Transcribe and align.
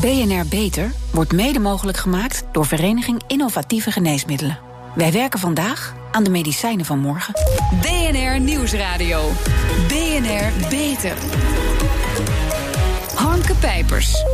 BNR 0.00 0.46
Beter 0.48 0.92
wordt 1.10 1.32
mede 1.32 1.58
mogelijk 1.58 1.98
gemaakt 1.98 2.44
door 2.52 2.66
Vereniging 2.66 3.22
Innovatieve 3.26 3.90
Geneesmiddelen. 3.90 4.58
Wij 4.94 5.12
werken 5.12 5.38
vandaag 5.38 5.94
aan 6.10 6.24
de 6.24 6.30
medicijnen 6.30 6.84
van 6.84 6.98
morgen. 6.98 7.34
BNR 7.80 8.40
Nieuwsradio. 8.40 9.30
BNR 9.88 10.68
Beter. 10.68 11.16
Harmke 13.14 13.54
Pijpers. 13.54 14.24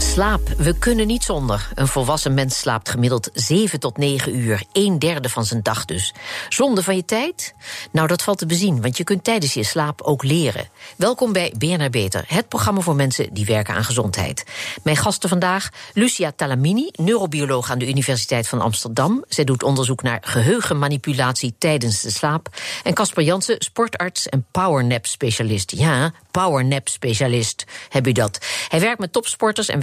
Slaap. 0.00 0.48
We 0.56 0.78
kunnen 0.78 1.06
niet 1.06 1.24
zonder. 1.24 1.68
Een 1.74 1.88
volwassen 1.88 2.34
mens 2.34 2.58
slaapt 2.58 2.88
gemiddeld 2.88 3.30
7 3.32 3.80
tot 3.80 3.96
9 3.96 4.38
uur. 4.38 4.62
Een 4.72 4.98
derde 4.98 5.28
van 5.28 5.44
zijn 5.44 5.62
dag 5.62 5.84
dus. 5.84 6.14
Zonde 6.48 6.82
van 6.82 6.96
je 6.96 7.04
tijd? 7.04 7.54
Nou, 7.92 8.06
dat 8.06 8.22
valt 8.22 8.38
te 8.38 8.46
bezien, 8.46 8.82
want 8.82 8.96
je 8.96 9.04
kunt 9.04 9.24
tijdens 9.24 9.54
je 9.54 9.64
slaap 9.64 10.02
ook 10.02 10.22
leren. 10.22 10.68
Welkom 10.96 11.32
bij 11.32 11.54
BNR 11.58 11.90
Beter, 11.90 12.24
het 12.26 12.48
programma 12.48 12.80
voor 12.80 12.94
mensen 12.94 13.34
die 13.34 13.44
werken 13.44 13.74
aan 13.74 13.84
gezondheid. 13.84 14.44
Mijn 14.82 14.96
gasten 14.96 15.28
vandaag, 15.28 15.68
Lucia 15.94 16.32
Talamini, 16.36 16.90
neurobioloog 16.92 17.70
aan 17.70 17.78
de 17.78 17.88
Universiteit 17.88 18.48
van 18.48 18.60
Amsterdam. 18.60 19.24
Zij 19.28 19.44
doet 19.44 19.62
onderzoek 19.62 20.02
naar 20.02 20.18
geheugenmanipulatie 20.24 21.54
tijdens 21.58 22.00
de 22.00 22.10
slaap. 22.10 22.48
En 22.82 22.94
Casper 22.94 23.22
Jansen, 23.22 23.56
sportarts 23.58 24.28
en 24.28 24.46
powernap-specialist. 24.50 25.70
Ja, 25.70 26.12
powernap-specialist 26.30 27.64
heb 27.88 28.06
u 28.06 28.12
dat. 28.12 28.38
Hij 28.68 28.80
werkt 28.80 29.00
met 29.00 29.12
topsporters 29.12 29.68
en 29.68 29.80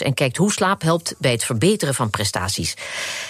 en 0.00 0.14
kijkt 0.14 0.36
hoe 0.36 0.52
slaap 0.52 0.82
helpt 0.82 1.14
bij 1.18 1.32
het 1.32 1.44
verbeteren 1.44 1.94
van 1.94 2.10
prestaties. 2.10 2.74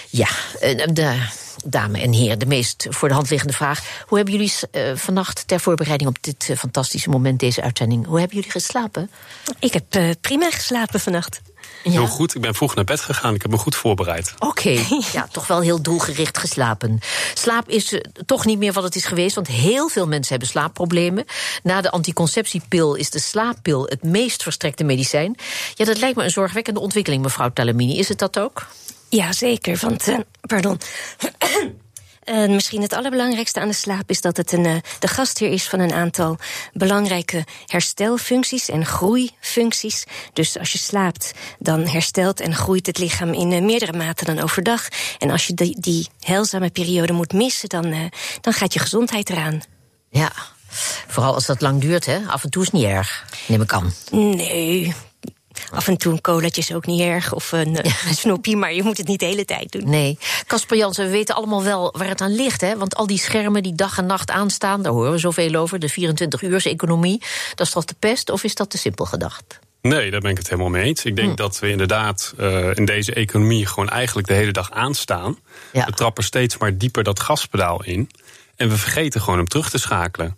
Ja, 0.09 0.27
eh, 0.59 0.87
de 0.93 1.27
dames 1.65 2.01
en 2.01 2.11
heren, 2.11 2.39
de 2.39 2.45
meest 2.45 2.87
voor 2.89 3.07
de 3.07 3.13
hand 3.13 3.29
liggende 3.29 3.53
vraag. 3.53 4.03
Hoe 4.07 4.17
hebben 4.17 4.35
jullie 4.35 4.53
uh, 4.71 4.95
vannacht 4.95 5.47
ter 5.47 5.59
voorbereiding 5.59 6.09
op 6.09 6.17
dit 6.21 6.47
uh, 6.49 6.57
fantastische 6.57 7.09
moment, 7.09 7.39
deze 7.39 7.61
uitzending, 7.61 8.05
hoe 8.05 8.19
hebben 8.19 8.35
jullie 8.35 8.51
geslapen? 8.51 9.11
Ik 9.59 9.73
heb 9.73 9.95
uh, 9.95 10.09
prima 10.21 10.49
geslapen 10.51 10.99
vannacht. 10.99 11.41
Ja. 11.83 11.91
Heel 11.91 12.07
goed. 12.07 12.35
Ik 12.35 12.41
ben 12.41 12.55
vroeg 12.55 12.75
naar 12.75 12.83
bed 12.83 12.99
gegaan. 12.99 13.33
Ik 13.33 13.41
heb 13.41 13.51
me 13.51 13.57
goed 13.57 13.75
voorbereid. 13.75 14.33
Oké, 14.39 14.47
okay. 14.49 15.01
ja, 15.11 15.27
toch 15.31 15.47
wel 15.47 15.61
heel 15.61 15.81
doelgericht 15.81 16.37
geslapen. 16.37 16.99
Slaap 17.33 17.69
is 17.69 17.99
toch 18.25 18.45
niet 18.45 18.57
meer 18.57 18.73
wat 18.73 18.83
het 18.83 18.95
is 18.95 19.05
geweest, 19.05 19.35
want 19.35 19.47
heel 19.47 19.87
veel 19.87 20.07
mensen 20.07 20.29
hebben 20.29 20.47
slaapproblemen. 20.47 21.25
Na 21.63 21.81
de 21.81 21.91
anticonceptiepil 21.91 22.95
is 22.95 23.09
de 23.09 23.19
slaappil 23.19 23.85
het 23.85 24.03
meest 24.03 24.43
verstrekte 24.43 24.83
medicijn. 24.83 25.35
Ja, 25.73 25.85
dat 25.85 25.97
lijkt 25.97 26.17
me 26.17 26.23
een 26.23 26.29
zorgwekkende 26.29 26.79
ontwikkeling, 26.79 27.23
mevrouw 27.23 27.49
Talamini. 27.53 27.97
Is 27.97 28.09
het 28.09 28.19
dat 28.19 28.39
ook? 28.39 28.67
Ja, 29.09 29.31
zeker. 29.31 29.77
Want, 29.81 30.07
uh, 30.07 30.17
pardon. 30.41 30.79
Uh, 32.25 32.47
misschien 32.55 32.81
het 32.81 32.93
allerbelangrijkste 32.93 33.59
aan 33.59 33.67
de 33.67 33.73
slaap 33.73 34.09
is 34.09 34.21
dat 34.21 34.37
het 34.37 34.51
een, 34.51 34.65
uh, 34.65 34.75
de 34.99 35.07
gastheer 35.07 35.51
is 35.51 35.67
van 35.67 35.79
een 35.79 35.93
aantal 35.93 36.37
belangrijke 36.73 37.43
herstelfuncties 37.65 38.69
en 38.69 38.85
groeifuncties. 38.85 40.03
Dus 40.33 40.57
als 40.57 40.71
je 40.71 40.77
slaapt, 40.77 41.31
dan 41.59 41.87
herstelt 41.87 42.39
en 42.39 42.55
groeit 42.55 42.85
het 42.85 42.97
lichaam 42.97 43.33
in 43.33 43.51
uh, 43.51 43.61
meerdere 43.61 43.97
maten 43.97 44.25
dan 44.25 44.39
overdag. 44.39 44.87
En 45.19 45.29
als 45.29 45.47
je 45.47 45.53
die, 45.53 45.79
die 45.79 46.07
heilzame 46.19 46.69
periode 46.69 47.13
moet 47.13 47.33
missen, 47.33 47.69
dan, 47.69 48.11
dan 48.41 48.53
gaat 48.53 48.73
je 48.73 48.79
gezondheid 48.79 49.29
eraan. 49.29 49.61
Ja, 50.09 50.31
vooral 51.07 51.33
als 51.33 51.45
dat 51.45 51.61
lang 51.61 51.81
duurt, 51.81 52.05
hè? 52.05 52.19
Af 52.27 52.43
en 52.43 52.49
toe 52.49 52.61
is 52.61 52.71
het 52.71 52.79
niet 52.81 52.89
erg, 52.89 53.25
neem 53.47 53.61
ik 53.61 53.73
aan. 53.73 53.93
Nee, 54.11 54.93
Af 55.71 55.87
en 55.87 55.97
toe 55.97 56.13
een 56.13 56.21
colaatje 56.21 56.61
is 56.61 56.73
ook 56.73 56.85
niet 56.85 57.01
erg, 57.01 57.33
of 57.33 57.51
een, 57.51 57.73
ja. 57.73 58.13
snoepje, 58.23 58.55
maar 58.55 58.73
je 58.73 58.83
moet 58.83 58.97
het 58.97 59.07
niet 59.07 59.19
de 59.19 59.25
hele 59.25 59.45
tijd 59.45 59.71
doen. 59.71 59.89
Nee. 59.89 60.17
Casper 60.47 60.77
Jansen, 60.77 61.05
we 61.05 61.11
weten 61.11 61.35
allemaal 61.35 61.63
wel 61.63 61.93
waar 61.97 62.07
het 62.07 62.21
aan 62.21 62.35
ligt, 62.35 62.61
hè? 62.61 62.77
Want 62.77 62.95
al 62.95 63.07
die 63.07 63.19
schermen 63.19 63.63
die 63.63 63.75
dag 63.75 63.97
en 63.97 64.05
nacht 64.05 64.31
aanstaan, 64.31 64.81
daar 64.81 64.91
horen 64.91 65.11
we 65.11 65.17
zoveel 65.17 65.55
over. 65.55 65.79
De 65.79 65.91
24-uurs-economie, 65.91 67.21
dat 67.55 67.67
is 67.67 67.73
toch 67.73 67.85
de 67.85 67.95
pest, 67.99 68.29
of 68.29 68.43
is 68.43 68.55
dat 68.55 68.69
te 68.69 68.77
simpel 68.77 69.05
gedacht? 69.05 69.59
Nee, 69.81 70.11
daar 70.11 70.19
ben 70.19 70.31
ik 70.31 70.37
het 70.37 70.49
helemaal 70.49 70.69
mee 70.69 70.83
eens. 70.83 71.05
Ik 71.05 71.15
denk 71.15 71.29
hm. 71.29 71.35
dat 71.35 71.59
we 71.59 71.69
inderdaad 71.69 72.33
uh, 72.39 72.75
in 72.75 72.85
deze 72.85 73.13
economie 73.13 73.65
gewoon 73.65 73.89
eigenlijk 73.89 74.27
de 74.27 74.33
hele 74.33 74.51
dag 74.51 74.71
aanstaan. 74.71 75.37
Ja. 75.71 75.85
We 75.85 75.91
trappen 75.91 76.23
steeds 76.23 76.57
maar 76.57 76.77
dieper 76.77 77.03
dat 77.03 77.19
gaspedaal 77.19 77.83
in. 77.83 78.09
En 78.55 78.69
we 78.69 78.77
vergeten 78.77 79.21
gewoon 79.21 79.37
hem 79.37 79.47
terug 79.47 79.69
te 79.69 79.77
schakelen. 79.77 80.37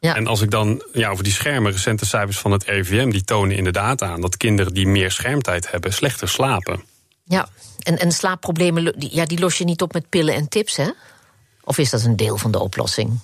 Ja. 0.00 0.14
En 0.14 0.26
als 0.26 0.40
ik 0.40 0.50
dan 0.50 0.82
ja, 0.92 1.10
over 1.10 1.24
die 1.24 1.32
schermen, 1.32 1.72
recente 1.72 2.06
cijfers 2.06 2.38
van 2.38 2.50
het 2.50 2.64
RIVM, 2.64 3.10
die 3.10 3.24
tonen 3.24 3.56
inderdaad 3.56 4.02
aan 4.02 4.20
dat 4.20 4.36
kinderen 4.36 4.74
die 4.74 4.86
meer 4.86 5.10
schermtijd 5.10 5.70
hebben, 5.70 5.92
slechter 5.92 6.28
slapen. 6.28 6.84
Ja, 7.24 7.48
en, 7.78 7.98
en 7.98 8.12
slaapproblemen 8.12 8.94
ja, 8.98 9.24
die 9.24 9.38
los 9.38 9.58
je 9.58 9.64
niet 9.64 9.82
op 9.82 9.92
met 9.92 10.08
pillen 10.08 10.34
en 10.34 10.48
tips, 10.48 10.76
hè? 10.76 10.90
Of 11.64 11.78
is 11.78 11.90
dat 11.90 12.02
een 12.02 12.16
deel 12.16 12.36
van 12.36 12.50
de 12.50 12.58
oplossing? 12.58 13.18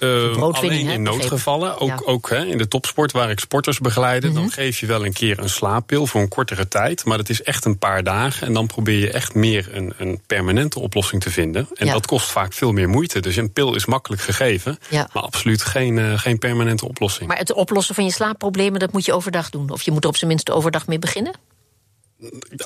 Uh, 0.00 0.36
alleen 0.36 0.88
in 0.88 1.02
noodgevallen, 1.02 1.78
ook, 1.78 1.88
ja. 1.88 2.00
ook 2.04 2.30
hè, 2.30 2.44
in 2.44 2.58
de 2.58 2.68
topsport 2.68 3.12
waar 3.12 3.30
ik 3.30 3.40
sporters 3.40 3.78
begeleide, 3.78 4.26
mm 4.26 4.32
-hmm. 4.32 4.42
dan 4.42 4.52
geef 4.52 4.80
je 4.80 4.86
wel 4.86 5.04
een 5.04 5.12
keer 5.12 5.38
een 5.38 5.48
slaappil 5.48 6.06
voor 6.06 6.20
een 6.20 6.28
kortere 6.28 6.68
tijd, 6.68 7.04
maar 7.04 7.16
dat 7.16 7.28
is 7.28 7.42
echt 7.42 7.64
een 7.64 7.78
paar 7.78 8.02
dagen 8.02 8.46
en 8.46 8.52
dan 8.52 8.66
probeer 8.66 8.98
je 8.98 9.10
echt 9.10 9.34
meer 9.34 9.68
een, 9.72 9.92
een 9.98 10.20
permanente 10.26 10.80
oplossing 10.80 11.22
te 11.22 11.30
vinden. 11.30 11.68
En 11.74 11.86
ja. 11.86 11.92
dat 11.92 12.06
kost 12.06 12.30
vaak 12.30 12.52
veel 12.52 12.72
meer 12.72 12.88
moeite. 12.88 13.20
Dus 13.20 13.36
een 13.36 13.52
pil 13.52 13.74
is 13.74 13.86
makkelijk 13.86 14.22
gegeven, 14.22 14.78
ja. 14.88 15.08
maar 15.12 15.22
absoluut 15.22 15.62
geen, 15.62 15.96
uh, 15.96 16.18
geen 16.18 16.38
permanente 16.38 16.88
oplossing. 16.88 17.28
Maar 17.28 17.38
het 17.38 17.52
oplossen 17.52 17.94
van 17.94 18.04
je 18.04 18.12
slaapproblemen, 18.12 18.80
dat 18.80 18.92
moet 18.92 19.04
je 19.04 19.12
overdag 19.12 19.50
doen, 19.50 19.70
of 19.70 19.82
je 19.82 19.90
moet 19.90 20.02
er 20.02 20.10
op 20.10 20.16
zijn 20.16 20.30
minst 20.30 20.50
overdag 20.50 20.86
mee 20.86 20.98
beginnen? 20.98 21.32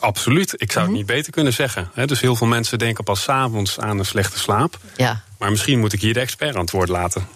Absoluut. 0.00 0.54
Ik 0.56 0.72
zou 0.72 0.86
het 0.86 0.94
niet 0.94 1.06
beter 1.06 1.32
kunnen 1.32 1.52
zeggen. 1.52 1.90
Dus 2.06 2.20
heel 2.20 2.36
veel 2.36 2.46
mensen 2.46 2.78
denken 2.78 3.04
pas 3.04 3.28
avonds 3.28 3.78
aan 3.78 3.98
een 3.98 4.04
slechte 4.04 4.38
slaap. 4.38 4.78
Ja. 4.96 5.22
Maar 5.38 5.50
misschien 5.50 5.78
moet 5.78 5.92
ik 5.92 6.00
hier 6.00 6.14
de 6.14 6.20
expert 6.20 6.54
aan 6.54 6.60
het 6.60 6.70
woord 6.70 6.88
laten. 6.88 7.26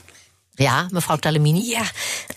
Ja, 0.57 0.87
mevrouw 0.91 1.17
Talemini. 1.17 1.69
Ja, 1.69 1.85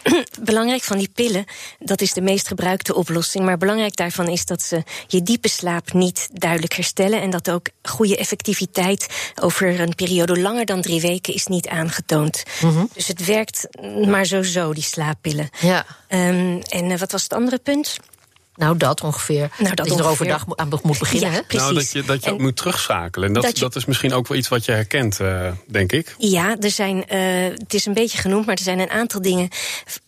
belangrijk 0.39 0.83
van 0.83 0.97
die 0.97 1.09
pillen, 1.15 1.45
dat 1.79 2.01
is 2.01 2.13
de 2.13 2.21
meest 2.21 2.47
gebruikte 2.47 2.95
oplossing. 2.95 3.45
Maar 3.45 3.57
belangrijk 3.57 3.95
daarvan 3.95 4.27
is 4.27 4.45
dat 4.45 4.61
ze 4.61 4.83
je 5.07 5.23
diepe 5.23 5.47
slaap 5.49 5.93
niet 5.93 6.29
duidelijk 6.33 6.73
herstellen. 6.73 7.21
En 7.21 7.29
dat 7.29 7.49
ook 7.51 7.67
goede 7.83 8.17
effectiviteit 8.17 9.31
over 9.41 9.79
een 9.79 9.95
periode 9.95 10.39
langer 10.39 10.65
dan 10.65 10.81
drie 10.81 11.01
weken 11.01 11.33
is 11.33 11.45
niet 11.45 11.67
aangetoond. 11.67 12.43
Mm 12.61 12.69
-hmm. 12.69 12.89
Dus 12.93 13.07
het 13.07 13.25
werkt 13.25 13.67
maar 14.05 14.25
zo-zo, 14.25 14.73
die 14.73 14.83
slaappillen. 14.83 15.49
Ja. 15.59 15.85
Um, 16.09 16.61
en 16.61 16.89
uh, 16.89 16.97
wat 16.97 17.11
was 17.11 17.23
het 17.23 17.33
andere 17.33 17.57
punt? 17.57 17.97
Nou, 18.59 18.77
dat 18.77 19.01
ongeveer. 19.01 19.49
Nou, 19.57 19.75
dat, 19.75 19.87
je 19.87 19.97
er 19.97 20.07
overdag 20.07 20.45
aan 20.55 20.69
moet 20.83 20.99
beginnen. 20.99 21.31
Ja, 21.31 21.43
nou, 21.47 21.73
dat 21.73 21.91
je, 21.91 22.03
dat 22.03 22.23
je 22.23 22.27
en, 22.27 22.33
ook 22.33 22.39
moet 22.39 22.55
terugschakelen. 22.55 23.27
En 23.27 23.33
dat, 23.33 23.43
dat, 23.43 23.55
je, 23.55 23.59
dat, 23.59 23.75
is 23.75 23.85
misschien 23.85 24.13
ook 24.13 24.27
wel 24.27 24.37
iets 24.37 24.47
wat 24.47 24.65
je 24.65 24.71
herkent, 24.71 25.19
uh, 25.19 25.51
denk 25.67 25.91
ik. 25.91 26.15
Ja, 26.17 26.57
er 26.59 26.71
zijn, 26.71 26.97
uh, 26.97 27.57
het 27.57 27.73
is 27.73 27.85
een 27.85 27.93
beetje 27.93 28.17
genoemd, 28.17 28.45
maar 28.45 28.55
er 28.55 28.63
zijn 28.63 28.79
een 28.79 28.89
aantal 28.89 29.21
dingen 29.21 29.49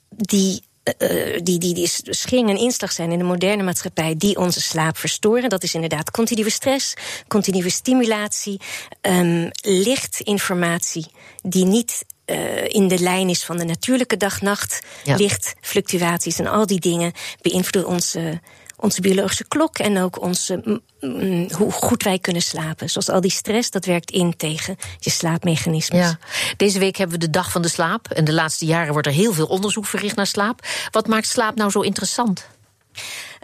die 0.08 0.62
uh, 0.98 1.40
die, 1.44 1.60
die, 1.60 1.74
die 1.74 1.90
schering 2.04 2.50
en 2.50 2.58
inslag 2.58 2.92
zijn 2.92 3.12
in 3.12 3.18
de 3.18 3.24
moderne 3.24 3.64
maatschappij 3.64 4.16
die 4.18 4.38
onze 4.38 4.62
slaap 4.62 4.98
verstoren. 4.98 5.50
Dat 5.50 5.64
is 5.64 5.74
inderdaad 5.74 6.12
continue 6.12 6.50
stress, 6.50 6.94
continue 7.28 7.70
stimulatie, 7.70 8.60
um, 9.02 9.50
lichtinformatie 9.62 11.06
die 11.42 11.66
niet 11.66 12.06
uh, 12.32 12.68
in 12.68 12.88
de 12.88 13.00
lijn 13.00 13.30
is 13.30 13.44
van 13.44 13.58
de 13.58 13.66
natuurlijke 13.66 14.18
dag-nacht, 14.18 14.82
ja. 15.04 15.16
lichtfluctuaties 15.16 16.40
en 16.40 16.48
al 16.48 16.66
die 16.66 16.80
dingen 16.80 17.12
beïnvloeden 17.42 17.92
onze, 17.92 18.40
onze 18.78 19.02
biologische 19.02 19.48
klok 19.48 19.78
en 19.78 19.98
ook 19.98 20.22
onze, 20.22 20.82
mm, 21.00 21.50
hoe 21.52 21.72
goed 21.72 22.04
wij 22.04 22.20
kunnen 22.20 22.42
slapen. 22.42 22.90
Zoals 22.90 23.10
al 23.10 23.22
die 23.22 23.32
stress, 23.32 23.70
dat 23.70 23.86
werkt 23.86 24.12
in 24.12 24.38
tegen 24.38 24.78
je 25.00 25.10
slaapmechanismes. 25.10 26.00
Ja. 26.00 26.20
Deze 26.58 26.80
week 26.80 26.96
hebben 26.96 27.20
we 27.20 27.26
de 27.26 27.32
Dag 27.32 27.52
van 27.52 27.62
de 27.62 27.70
Slaap. 27.70 28.08
En 28.08 28.26
de 28.26 28.34
laatste 28.34 28.66
jaren 28.66 28.92
wordt 28.92 29.08
er 29.08 29.14
heel 29.14 29.34
veel 29.34 29.48
onderzoek 29.48 29.86
verricht 29.86 30.16
naar 30.16 30.28
slaap. 30.28 30.68
Wat 30.92 31.08
maakt 31.08 31.28
slaap 31.28 31.56
nou 31.56 31.72
zo 31.72 31.80
interessant? 31.80 32.48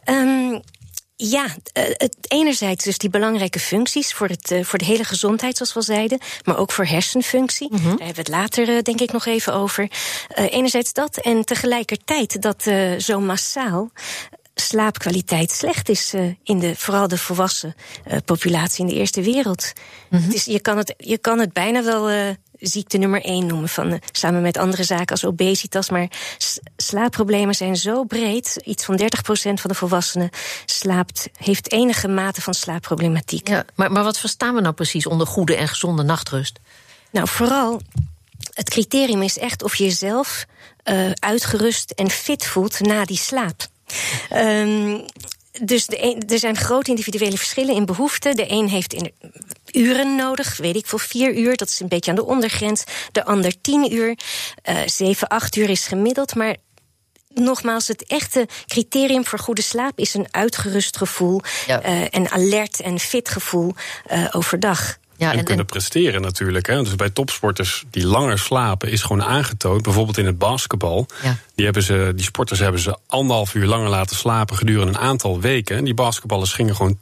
Um, 0.05 0.61
ja, 1.17 1.47
het 1.73 2.15
enerzijds 2.27 2.83
dus 2.83 2.97
die 2.97 3.09
belangrijke 3.09 3.59
functies 3.59 4.13
voor, 4.13 4.27
het, 4.27 4.59
voor 4.61 4.79
de 4.79 4.85
hele 4.85 5.03
gezondheid, 5.03 5.57
zoals 5.57 5.73
we 5.73 5.79
al 5.79 5.85
zeiden, 5.85 6.19
maar 6.43 6.57
ook 6.57 6.71
voor 6.71 6.85
hersenfunctie. 6.85 7.69
Mm 7.71 7.77
-hmm. 7.77 7.97
Daar 7.97 8.05
hebben 8.05 8.25
we 8.25 8.31
het 8.31 8.55
later, 8.55 8.83
denk 8.83 9.01
ik, 9.01 9.11
nog 9.11 9.25
even 9.25 9.53
over. 9.53 9.91
Enerzijds 10.35 10.93
dat 10.93 11.17
en 11.17 11.45
tegelijkertijd 11.45 12.41
dat 12.41 12.63
zo 12.97 13.19
massaal 13.19 13.91
slaapkwaliteit 14.59 15.51
slecht 15.51 15.89
is 15.89 16.13
uh, 16.13 16.33
in 16.43 16.59
de, 16.59 16.75
vooral 16.75 17.07
de 17.07 17.17
volwassen 17.17 17.75
uh, 18.07 18.17
populatie 18.25 18.85
in 18.85 18.89
de 18.91 18.99
eerste 18.99 19.21
wereld. 19.21 19.73
Mm 20.09 20.19
-hmm. 20.19 20.31
is, 20.31 20.45
je, 20.45 20.59
kan 20.59 20.77
het, 20.77 20.93
je 20.97 21.17
kan 21.17 21.39
het 21.39 21.53
bijna 21.53 21.83
wel 21.83 22.11
uh, 22.11 22.29
ziekte 22.59 22.97
nummer 22.97 23.21
één 23.21 23.45
noemen, 23.45 23.69
van, 23.69 23.91
uh, 23.91 23.97
samen 24.11 24.41
met 24.41 24.57
andere 24.57 24.83
zaken 24.83 25.07
als 25.07 25.25
obesitas. 25.25 25.89
Maar 25.89 26.07
slaapproblemen 26.77 27.55
zijn 27.55 27.75
zo 27.75 28.03
breed. 28.03 28.61
Iets 28.63 28.85
van 28.85 28.97
30% 28.97 29.61
van 29.61 29.69
de 29.69 29.75
volwassenen 29.75 30.29
slaapt, 30.65 31.29
heeft 31.37 31.71
enige 31.71 32.07
mate 32.07 32.41
van 32.41 32.53
slaapproblematiek. 32.53 33.47
Ja, 33.47 33.65
maar, 33.75 33.91
maar 33.91 34.03
wat 34.03 34.19
verstaan 34.19 34.55
we 34.55 34.61
nou 34.61 34.73
precies 34.73 35.07
onder 35.07 35.27
goede 35.27 35.55
en 35.55 35.67
gezonde 35.67 36.03
nachtrust? 36.03 36.59
Nou, 37.11 37.27
vooral 37.27 37.81
het 38.53 38.69
criterium 38.69 39.21
is 39.21 39.37
echt 39.37 39.63
of 39.63 39.75
je 39.75 39.83
jezelf 39.83 40.45
uh, 40.83 41.11
uitgerust 41.11 41.91
en 41.91 42.09
fit 42.09 42.45
voelt 42.45 42.79
na 42.79 43.05
die 43.05 43.17
slaap. 43.17 43.67
Um, 44.33 45.05
dus 45.61 45.85
de 45.85 46.03
een, 46.03 46.23
er 46.27 46.39
zijn 46.39 46.55
grote 46.55 46.89
individuele 46.89 47.37
verschillen 47.37 47.75
in 47.75 47.85
behoeften. 47.85 48.35
De 48.35 48.51
een 48.51 48.69
heeft 48.69 48.93
in 48.93 49.11
uren 49.75 50.15
nodig, 50.15 50.57
weet 50.57 50.75
ik 50.75 50.87
veel, 50.87 50.97
vier 50.97 51.35
uur. 51.37 51.55
Dat 51.55 51.69
is 51.69 51.79
een 51.79 51.87
beetje 51.87 52.09
aan 52.11 52.17
de 52.17 52.25
ondergrens. 52.25 52.83
De 53.11 53.25
ander 53.25 53.61
tien 53.61 53.93
uur. 53.93 54.17
Uh, 54.69 54.79
zeven, 54.85 55.27
acht 55.27 55.55
uur 55.55 55.69
is 55.69 55.87
gemiddeld. 55.87 56.35
Maar 56.35 56.55
nogmaals, 57.33 57.87
het 57.87 58.05
echte 58.05 58.47
criterium 58.65 59.25
voor 59.25 59.39
goede 59.39 59.61
slaap 59.61 59.99
is 59.99 60.13
een 60.13 60.27
uitgerust 60.31 60.97
gevoel. 60.97 61.41
Ja. 61.67 61.81
en 62.09 62.29
alert 62.31 62.79
en 62.79 62.99
fit 62.99 63.29
gevoel 63.29 63.73
overdag. 64.31 64.97
Ja, 65.17 65.33
en, 65.33 65.43
kunnen 65.43 65.65
presteren 65.65 66.21
natuurlijk. 66.21 66.67
Hè. 66.67 66.83
Dus 66.83 66.95
bij 66.95 67.09
topsporters 67.09 67.83
die 67.89 68.07
langer 68.07 68.39
slapen 68.39 68.91
is 68.91 69.01
gewoon 69.01 69.23
aangetoond. 69.23 69.81
Bijvoorbeeld 69.81 70.17
in 70.17 70.25
het 70.25 70.37
basketbal. 70.37 71.05
Die, 71.55 71.65
hebben 71.65 71.83
ze, 71.83 72.11
die 72.15 72.25
sporters 72.25 72.59
hebben 72.59 72.81
ze 72.81 72.97
anderhalf 73.07 73.55
uur 73.55 73.65
langer 73.65 73.89
laten 73.89 74.15
slapen 74.15 74.57
gedurende 74.57 74.91
een 74.91 74.99
aantal 74.99 75.39
weken. 75.39 75.77
En 75.77 75.83
die 75.83 75.93
basketballers 75.93 76.53
gingen 76.53 76.75
gewoon 76.75 76.97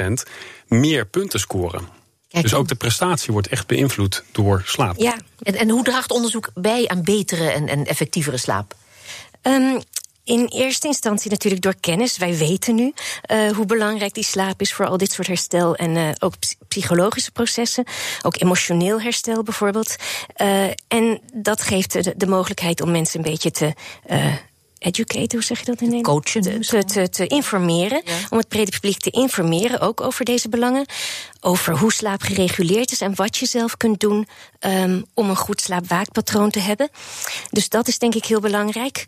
10% 0.00 0.30
meer 0.68 1.06
punten 1.06 1.40
scoren. 1.40 1.99
Dus 2.30 2.54
ook 2.54 2.68
de 2.68 2.74
prestatie 2.74 3.32
wordt 3.32 3.48
echt 3.48 3.66
beïnvloed 3.66 4.24
door 4.32 4.62
slaap. 4.66 4.96
Ja, 4.96 5.16
en, 5.42 5.54
en 5.54 5.68
hoe 5.68 5.84
draagt 5.84 6.10
onderzoek 6.10 6.50
bij 6.54 6.88
aan 6.88 7.02
betere 7.02 7.50
en, 7.50 7.68
en 7.68 7.86
effectievere 7.86 8.36
slaap? 8.36 8.74
Um, 9.42 9.82
in 10.24 10.46
eerste 10.46 10.86
instantie 10.86 11.30
natuurlijk 11.30 11.62
door 11.62 11.74
kennis. 11.80 12.18
Wij 12.18 12.36
weten 12.36 12.74
nu 12.74 12.92
uh, 13.30 13.50
hoe 13.50 13.66
belangrijk 13.66 14.14
die 14.14 14.24
slaap 14.24 14.60
is 14.60 14.72
voor 14.72 14.86
al 14.86 14.96
dit 14.96 15.12
soort 15.12 15.26
herstel 15.26 15.76
en 15.76 15.96
uh, 15.96 16.08
ook 16.18 16.34
psychologische 16.68 17.30
processen. 17.30 17.84
Ook 18.22 18.40
emotioneel 18.40 19.00
herstel 19.00 19.42
bijvoorbeeld. 19.42 19.96
Uh, 20.36 20.64
en 20.88 21.20
dat 21.34 21.62
geeft 21.62 21.92
de, 21.92 22.14
de, 22.16 22.26
mogelijkheid 22.26 22.80
om 22.80 22.90
mensen 22.90 23.18
een 23.18 23.30
beetje 23.30 23.50
te 23.50 23.74
educate, 24.80 25.36
hoe 25.36 25.44
zeg 25.44 25.58
je 25.58 25.64
dat 25.64 25.80
in 25.80 25.88
Nederland? 25.88 26.24
Coachen. 26.24 26.60
Te, 26.60 26.84
te, 26.84 27.08
te 27.08 27.26
informeren. 27.26 28.02
Om 28.30 28.38
het 28.38 28.48
brede 28.48 28.70
publiek 28.70 28.98
te 28.98 29.10
informeren, 29.10 29.80
ook 29.80 30.00
over 30.00 30.24
deze 30.24 30.48
belangen. 30.48 30.86
Over 31.40 31.78
hoe 31.78 31.92
slaap 31.92 32.22
gereguleerd 32.22 32.92
is 32.92 33.00
en 33.00 33.14
wat 33.14 33.36
je 33.36 33.46
zelf 33.46 33.76
kunt 33.76 34.00
doen 34.00 34.28
um, 34.60 35.04
om 35.14 35.30
een 35.30 35.36
goed 35.36 35.60
slaapwaakpatroon 35.60 36.50
te 36.50 36.60
hebben. 36.60 36.88
Dus 37.50 37.68
dat 37.68 37.88
is 37.88 37.98
denk 37.98 38.14
ik 38.14 38.24
heel 38.24 38.40
belangrijk. 38.40 39.04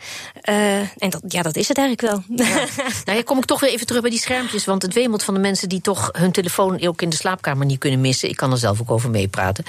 Uh, 0.49 0.79
en 0.79 1.11
dat, 1.11 1.23
ja, 1.29 1.43
dat 1.43 1.57
is 1.57 1.69
het 1.69 1.79
eigenlijk 1.79 2.13
wel. 2.13 2.47
Ja. 2.47 2.55
nou, 3.05 3.19
ja, 3.19 3.23
kom 3.23 3.39
ik 3.39 3.45
toch 3.45 3.61
weer 3.61 3.71
even 3.71 3.87
terug 3.87 4.03
bij 4.03 4.11
die 4.11 4.21
schermpjes. 4.21 4.65
Want 4.65 4.83
het 4.83 4.95
wemelt 4.95 5.23
van 5.23 5.35
de 5.35 5.41
mensen 5.41 5.69
die 5.69 5.81
toch 5.81 6.09
hun 6.13 6.33
telefoon 6.33 6.87
ook 6.87 7.03
in 7.03 7.09
de 7.09 7.17
slaapkamer 7.17 7.67
niet 7.67 7.79
kunnen 7.79 8.01
missen. 8.01 8.29
Ik 8.29 8.37
kan 8.37 8.53
er 8.53 8.59
zelf 8.59 8.81
ook 8.81 8.91
over 8.91 9.11
meepraten. 9.11 9.65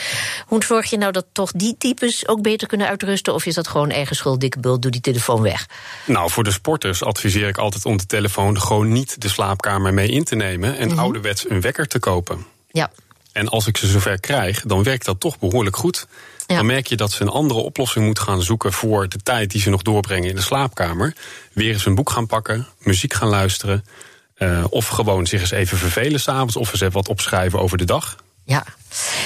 Hoe 0.46 0.64
zorg 0.64 0.90
je 0.90 0.98
nou 0.98 1.12
dat 1.12 1.26
toch 1.32 1.52
die 1.52 1.76
types 1.78 2.28
ook 2.28 2.42
beter 2.42 2.68
kunnen 2.68 2.88
uitrusten? 2.88 3.34
Of 3.34 3.46
is 3.46 3.56
dat 3.56 3.68
gewoon 3.68 3.90
eigen 3.90 4.16
schuld, 4.16 4.42
dikke 4.42 4.60
bult, 4.60 4.82
doe 4.82 4.92
die 4.92 5.02
telefoon 5.02 5.42
weg? 5.42 5.68
Nou, 6.06 6.32
voor 6.32 6.44
de 6.44 6.52
sporters 6.52 7.04
adviseer 7.04 7.48
ik 7.48 7.58
altijd 7.58 7.86
om 7.86 7.98
de 7.98 8.06
telefoon 8.06 8.62
gewoon 8.62 8.92
niet 8.92 9.22
de 9.22 9.30
slaapkamer 9.30 9.94
mee 9.94 10.10
in 10.10 10.24
te 10.24 10.36
nemen. 10.36 10.78
En 10.78 10.92
mm 10.92 11.00
ouderwets 11.00 11.50
een 11.50 11.62
wekker 11.62 11.88
te 11.88 12.00
kopen. 12.00 12.46
Ja. 12.72 12.92
En 13.32 13.50
als 13.50 13.68
ik 13.68 13.78
ze 13.78 13.88
zover 13.88 14.20
krijg, 14.20 14.62
dan 14.62 14.84
werkt 14.84 15.06
dat 15.06 15.20
toch 15.20 15.40
behoorlijk 15.40 15.76
goed. 15.76 16.08
Dan 16.46 16.66
merk 16.66 16.88
je 16.88 16.96
dat 16.96 17.12
ze 17.12 17.22
een 17.22 17.30
andere 17.30 17.60
oplossing 17.60 18.06
moet 18.06 18.20
gaan 18.20 18.42
zoeken 18.42 18.74
voor 18.74 19.10
de 19.10 19.18
tijd 19.18 19.52
die 19.52 19.62
ze 19.62 19.70
nog 19.70 19.82
doorbrengen 19.82 20.30
in 20.30 20.36
de 20.36 20.42
slaapkamer. 20.42 21.16
Weer 21.54 21.74
eens 21.74 21.86
een 21.86 21.96
boek 21.96 22.10
gaan 22.10 22.28
pakken, 22.28 22.68
muziek 22.80 23.14
gaan 23.14 23.30
luisteren. 23.30 23.86
Uh, 24.38 24.64
of 24.70 24.88
gewoon 24.88 25.28
zich 25.28 25.42
eens 25.42 25.52
even 25.52 25.78
vervelen 25.78 26.20
s'avonds. 26.20 26.56
Of 26.56 26.72
eens 26.72 26.82
even 26.82 26.94
wat 26.94 27.08
opschrijven 27.08 27.60
over 27.60 27.78
de 27.78 27.86
dag. 27.86 28.16
Ja. 28.46 28.66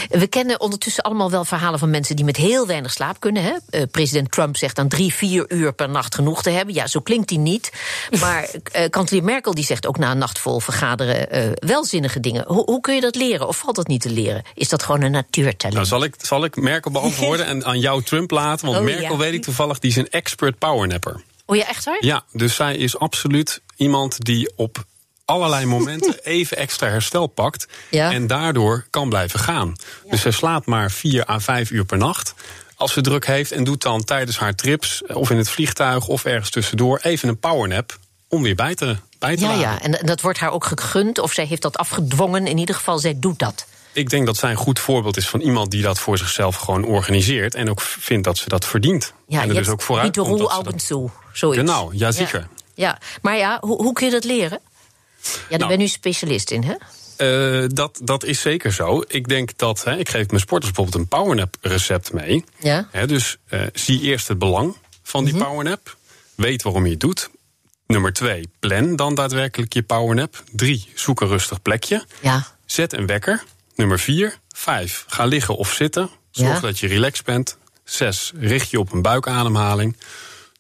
We 0.10 0.28
kennen 0.28 0.60
ondertussen 0.60 1.04
allemaal 1.04 1.32
wel 1.32 1.46
verhalen 1.46 1.80
van 1.80 1.90
mensen 1.90 2.16
die 2.16 2.26
met 2.26 2.38
heel 2.38 2.68
weinig 2.68 2.92
slaap 2.92 3.20
kunnen. 3.20 3.44
Hè? 3.44 3.54
Uh, 3.72 3.84
president 3.92 4.32
Trump 4.32 4.58
zegt 4.58 4.76
dan 4.76 4.88
drie, 4.88 5.14
vier 5.14 5.46
uur 5.48 5.74
per 5.74 5.90
nacht 5.90 6.16
genoeg 6.16 6.44
te 6.44 6.50
hebben. 6.50 6.76
Ja, 6.76 6.88
zo 6.88 7.00
klinkt 7.00 7.30
hij 7.30 7.40
niet. 7.40 7.72
Maar 8.20 8.50
uh, 8.76 8.90
kanselier 8.90 9.24
Merkel 9.24 9.54
die 9.54 9.66
zegt 9.66 9.88
ook 9.88 9.98
na 9.98 10.12
een 10.12 10.18
nacht 10.18 10.40
vol 10.40 10.60
vergaderen 10.60 11.38
uh, 11.38 11.52
wel 11.54 11.86
zinnige 11.86 12.20
dingen. 12.20 12.44
Hoe, 12.48 12.64
hoe, 12.64 12.82
kun 12.82 12.96
je 12.96 13.02
dat 13.02 13.16
leren? 13.16 13.48
Of 13.48 13.58
valt 13.58 13.76
dat 13.76 13.88
niet 13.88 14.02
te 14.02 14.10
leren? 14.10 14.44
Is 14.54 14.70
dat 14.70 14.84
gewoon 14.84 15.02
een 15.02 15.12
natuurtalent? 15.12 15.76
Nou, 15.76 15.88
zal 15.88 16.04
ik, 16.04 16.16
zal 16.22 16.44
ik 16.44 16.56
Merkel 16.56 16.92
beantwoorden 16.92 17.46
en 17.52 17.66
aan 17.66 17.80
jou 17.80 18.04
Trump 18.04 18.32
laten? 18.32 18.66
Want 18.66 18.78
oh, 18.78 18.84
Merkel 18.84 19.18
weet 19.18 19.34
ik 19.34 19.44
toevallig, 19.44 19.80
die 19.80 19.90
is 19.90 19.96
een 19.96 20.10
expert 20.10 20.58
powernapper. 20.58 21.22
Oh 21.46 21.56
ja, 21.56 21.68
echt 21.68 21.86
waar? 21.86 22.06
Ja, 22.06 22.24
dus 22.32 22.56
zij 22.56 22.76
is 22.76 22.98
absoluut 22.98 23.62
iemand 23.76 24.26
die 24.26 24.52
op 24.56 24.86
allerlei 25.28 25.66
momenten 25.66 26.20
even 26.38 26.58
extra 26.58 26.88
herstel 26.88 27.28
pakt. 27.28 27.68
En 27.90 28.28
daardoor 28.28 28.86
kan 28.90 29.10
blijven 29.10 29.40
gaan. 29.40 29.76
Dus 30.10 30.22
zij 30.22 30.32
slaapt 30.32 30.66
maar 30.66 30.92
vier 30.92 31.30
à 31.30 31.40
vijf 31.40 31.72
uur 31.72 31.86
per 31.86 31.98
nacht. 31.98 32.34
Als 32.76 32.94
ze 32.94 33.02
druk 33.02 33.26
heeft 33.26 33.52
en 33.52 33.64
doet 33.64 33.82
dan 33.82 34.04
tijdens 34.04 34.38
haar 34.38 34.56
trips, 34.56 35.04
of 35.06 35.30
in 35.30 35.38
het 35.38 35.50
vliegtuig 35.50 36.08
of 36.08 36.26
ergens 36.26 36.50
tussendoor, 36.50 37.00
even 37.02 37.30
een 37.30 37.40
powernap 37.40 37.98
om 38.28 38.42
weer 38.42 38.56
bij 38.56 38.76
te, 38.76 38.98
bij 39.20 39.36
te 39.36 39.42
ja, 39.42 39.54
Ja, 39.54 39.82
en 39.82 39.92
dat 40.06 40.22
wordt 40.22 40.40
haar 40.40 40.52
ook 40.52 40.66
gegund, 40.66 41.20
of 41.20 41.34
zij 41.34 41.46
heeft 41.46 41.62
dat 41.62 41.78
afgedwongen. 41.78 42.48
In 42.48 42.58
ieder 42.58 42.76
geval, 42.76 43.00
zij 43.00 43.20
doet 43.20 43.40
dat. 43.40 43.66
Ik 43.92 44.10
denk 44.10 44.26
dat 44.26 44.38
zij 44.38 44.50
een 44.50 44.56
goed 44.56 44.80
voorbeeld 44.80 45.18
is 45.18 45.30
van 45.30 45.40
iemand 45.40 45.72
die 45.72 45.82
dat 45.82 46.00
voor 46.00 46.18
zichzelf 46.18 46.56
gewoon 46.56 46.86
organiseert. 46.86 47.56
En 47.56 47.70
ook 47.70 47.82
vindt 47.82 48.24
dat 48.24 48.38
ze 48.38 48.50
dat 48.50 48.66
verdient. 48.66 49.14
Ja, 49.28 49.42
en 49.42 49.50
er 49.50 49.56
dus 49.56 49.70
ook 49.70 49.82
vooruit 49.82 50.18
komt. 50.18 50.40
Dat 50.40 50.52
ze 50.52 50.64
dat... 50.64 50.82
Zo, 50.82 51.12
zoiets. 51.34 51.60
Genau, 51.60 51.90
ja 51.94 52.12
zeker. 52.12 52.40
Ja, 52.40 52.88
ja. 52.88 52.98
maar 53.22 53.38
ja, 53.38 53.58
hoe, 53.62 53.82
hoe 53.82 53.94
kun 53.94 54.06
je 54.06 54.12
dat 54.12 54.24
leren? 54.24 54.60
Ja, 55.34 55.50
daar 55.50 55.60
nou, 55.60 55.78
ben 55.78 55.86
u 55.86 55.88
specialist 55.88 56.52
in, 56.52 56.64
hè? 56.64 56.76
Uh, 57.18 57.66
dat, 57.68 58.00
dat 58.04 58.24
is 58.24 58.42
zeker 58.42 58.74
zo. 58.74 59.04
Ik 59.08 59.28
denk 59.28 59.58
dat, 59.58 59.84
hè, 59.84 59.98
ik 59.98 60.10
geef 60.10 60.28
mijn 60.28 60.42
sporters 60.42 60.72
bijvoorbeeld 60.72 61.04
een 61.04 61.18
powernap 61.18 61.56
recept 61.62 62.14
mee. 62.14 62.44
Ja. 62.60 62.88
Hè, 62.92 63.08
dus 63.08 63.38
uh, 63.50 63.62
zie 63.74 64.02
eerst 64.02 64.28
het 64.28 64.40
belang 64.40 64.76
van 65.04 65.24
die 65.24 65.34
mm 65.34 65.40
-hmm. 65.40 65.50
powernap. 65.50 65.98
Weet 66.36 66.62
waarom 66.62 66.86
je 66.86 66.92
het 66.92 67.00
doet. 67.00 67.30
Nummer 67.88 68.14
twee, 68.14 68.50
plan 68.60 68.96
dan 68.96 69.16
daadwerkelijk 69.16 69.74
je 69.74 69.84
powernap. 69.84 70.44
Drie, 70.52 70.90
zoek 70.96 71.22
een 71.22 71.28
rustig 71.28 71.62
plekje. 71.62 72.06
Ja. 72.22 72.48
Zet 72.66 72.94
een 72.94 73.06
wekker. 73.06 73.44
Nummer 73.76 74.00
vier, 74.00 74.40
vijf, 74.50 75.06
ga 75.08 75.26
liggen 75.26 75.58
of 75.58 75.74
zitten. 75.74 76.10
Zorg 76.32 76.54
ja. 76.54 76.60
dat 76.60 76.80
je 76.80 76.88
relaxed 76.88 77.26
bent. 77.26 77.58
Zes, 77.84 78.32
richt 78.40 78.70
je 78.70 78.80
op 78.80 78.92
een 78.92 79.02
buikademhaling. 79.02 79.98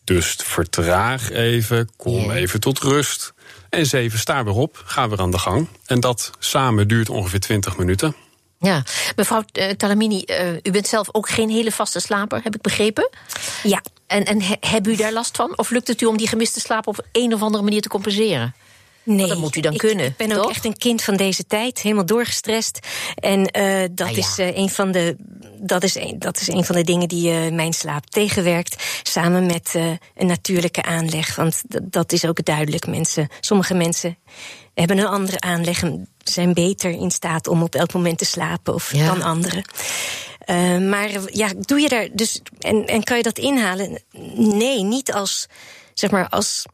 Dus 0.04 0.36
vertraag 0.44 1.32
even, 1.32 1.90
kom 1.96 2.32
even 2.32 2.60
tot 2.60 2.80
rust. 2.80 3.34
En 3.70 3.86
zeven, 3.86 4.20
sta 4.20 4.44
weer 4.44 4.54
op, 4.54 4.82
ga 4.86 5.10
weer 5.10 5.20
aan 5.20 5.32
de 5.32 5.40
gang. 5.40 5.68
En 5.86 6.00
dat 6.00 6.32
samen 6.40 6.88
duurt 6.88 7.10
ongeveer 7.10 7.40
20 7.40 7.78
minuten. 7.78 8.16
Ja, 8.60 8.84
mevrouw 9.16 9.44
uh, 9.54 9.70
Talamini, 9.70 10.24
uh, 10.26 10.54
u 10.54 10.72
bent 10.72 10.88
zelf 10.88 11.08
ook 11.12 11.30
geen 11.30 11.50
hele 11.50 11.72
vaste 11.72 12.00
slaper, 12.00 12.40
heb 12.44 12.56
ik 12.56 12.62
begrepen? 12.62 13.10
Ja. 13.64 13.82
En, 14.08 14.26
en 14.26 14.42
he, 14.42 14.80
u 14.84 14.96
daar 14.96 15.14
last 15.14 15.36
van? 15.36 15.58
Of 15.58 15.70
lukt 15.70 15.88
het 15.88 16.02
u 16.02 16.06
om 16.06 16.18
die 16.18 16.28
gemiste 16.28 16.60
slaap 16.60 16.88
op 16.88 17.06
een 17.12 17.34
of 17.34 17.42
andere 17.42 17.64
manier 17.64 17.82
te 17.82 17.90
compenseren? 17.90 18.56
Nee, 19.08 19.28
dat 19.28 19.38
moet 19.38 19.56
u 19.56 19.62
dan 19.62 19.74
ik, 19.74 19.78
kunnen. 19.78 20.06
Ik 20.06 20.18
ben 20.18 20.30
toch? 20.30 20.38
ook 20.38 20.50
echt 20.50 20.66
een 20.66 20.78
kind 20.78 21.04
van 21.04 21.16
deze 21.16 21.46
tijd, 21.46 21.82
helemaal 21.82 22.06
doorgestrest. 22.06 22.80
En 23.16 23.40
uh, 23.40 23.84
dat, 23.92 24.08
ah, 24.08 24.14
ja. 24.14 24.18
is, 24.18 24.40
uh, 24.40 24.58
een 24.58 24.70
van 24.70 24.92
de, 24.92 25.16
dat, 25.60 25.84
is 25.84 25.96
een, 25.96 26.20
dat 26.20 26.40
is 26.40 26.48
een 26.48 26.66
van 26.66 26.76
de 26.76 26.84
dingen 26.84 27.08
die 27.08 27.32
uh, 27.32 27.52
mijn 27.52 27.74
slaap 27.74 28.06
tegenwerkt. 28.06 28.84
Samen 29.04 29.46
met 29.46 29.74
een 30.16 30.28
natuurlijke 30.28 30.84
aanleg. 30.84 31.36
Want 31.36 31.62
dat 31.84 32.12
is 32.12 32.26
ook 32.26 32.46
duidelijk. 32.46 32.88
Mensen, 32.88 33.28
sommige 33.40 33.74
mensen 33.74 34.18
hebben 34.74 34.98
een 34.98 35.08
andere 35.08 35.40
aanleg 35.40 35.82
en 35.82 36.08
zijn 36.24 36.54
beter 36.54 36.90
in 36.90 37.12
staat 37.12 37.48
om 37.48 37.64
op 37.64 37.76
elk 37.76 37.94
moment 37.94 38.18
te 38.18 38.26
slapen 38.26 38.74
of 38.74 38.94
ja. 38.94 39.06
dan 39.06 39.22
anderen. 39.22 39.64
Maar 40.90 41.10
ja, 41.32 41.50
doe 41.60 41.80
je 41.80 41.90
daar 41.90 42.08
dus. 42.14 42.42
En, 42.60 42.86
en 42.86 43.04
kan 43.04 43.18
je 43.18 43.24
dat 43.24 43.38
inhalen? 43.38 44.02
Nee, 44.36 44.84
niet 44.84 45.14
als 45.14 45.48
zeg 45.94 46.12
maar 46.12 46.30
als 46.30 46.66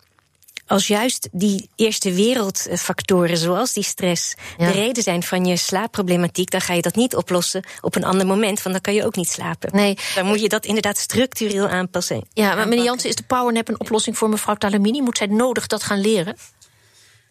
als 0.74 0.88
juist 0.88 1.30
die 1.32 1.70
eerste 1.76 2.14
wereldfactoren, 2.14 3.38
zoals 3.38 3.74
die 3.74 3.84
stress, 3.84 4.36
ja. 4.58 4.66
de 4.66 4.72
reden 4.72 5.04
zijn 5.04 5.24
van 5.24 5.46
je 5.46 5.58
slaapproblematiek, 5.58 6.52
dan 6.52 6.62
ga 6.62 6.74
je 6.74 6.82
dat 6.82 6.96
niet 6.96 7.16
oplossen 7.16 7.64
op 7.82 7.96
een 7.96 8.04
ander 8.04 8.28
moment, 8.28 8.62
want 8.62 8.76
dan 8.76 8.82
kan 8.82 8.94
je 8.94 9.06
ook 9.06 9.16
niet 9.16 9.28
slapen. 9.28 9.76
Nee. 9.76 9.98
Dan 10.16 10.26
moet 10.26 10.42
je 10.42 10.50
dat 10.50 10.66
inderdaad 10.66 10.98
structureel 10.98 11.68
aanpassen. 11.68 12.24
Ja, 12.34 12.56
maar 12.56 12.68
meneer 12.68 12.84
Jansen, 12.84 13.10
is 13.10 13.16
de 13.16 13.24
powernap 13.24 13.68
een 13.68 13.80
oplossing 13.80 14.18
voor 14.18 14.30
mevrouw 14.30 14.56
Talamini? 14.56 15.02
Moet 15.02 15.18
zij 15.18 15.28
nodig 15.28 15.68
dat 15.68 15.84
gaan 15.84 16.00
leren? 16.00 16.38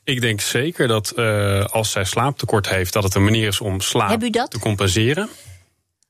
Ik 0.04 0.20
denk 0.20 0.40
zeker 0.40 0.88
dat 0.88 1.12
uh, 1.16 1.64
als 1.64 1.90
zij 1.90 2.04
slaaptekort 2.04 2.68
heeft, 2.68 2.92
dat 2.92 3.02
het 3.02 3.14
een 3.14 3.25
manier 3.25 3.46
is 3.46 3.61
om 3.61 3.80
slaap 3.80 4.20
te 4.20 4.58
compenseren. 4.58 5.28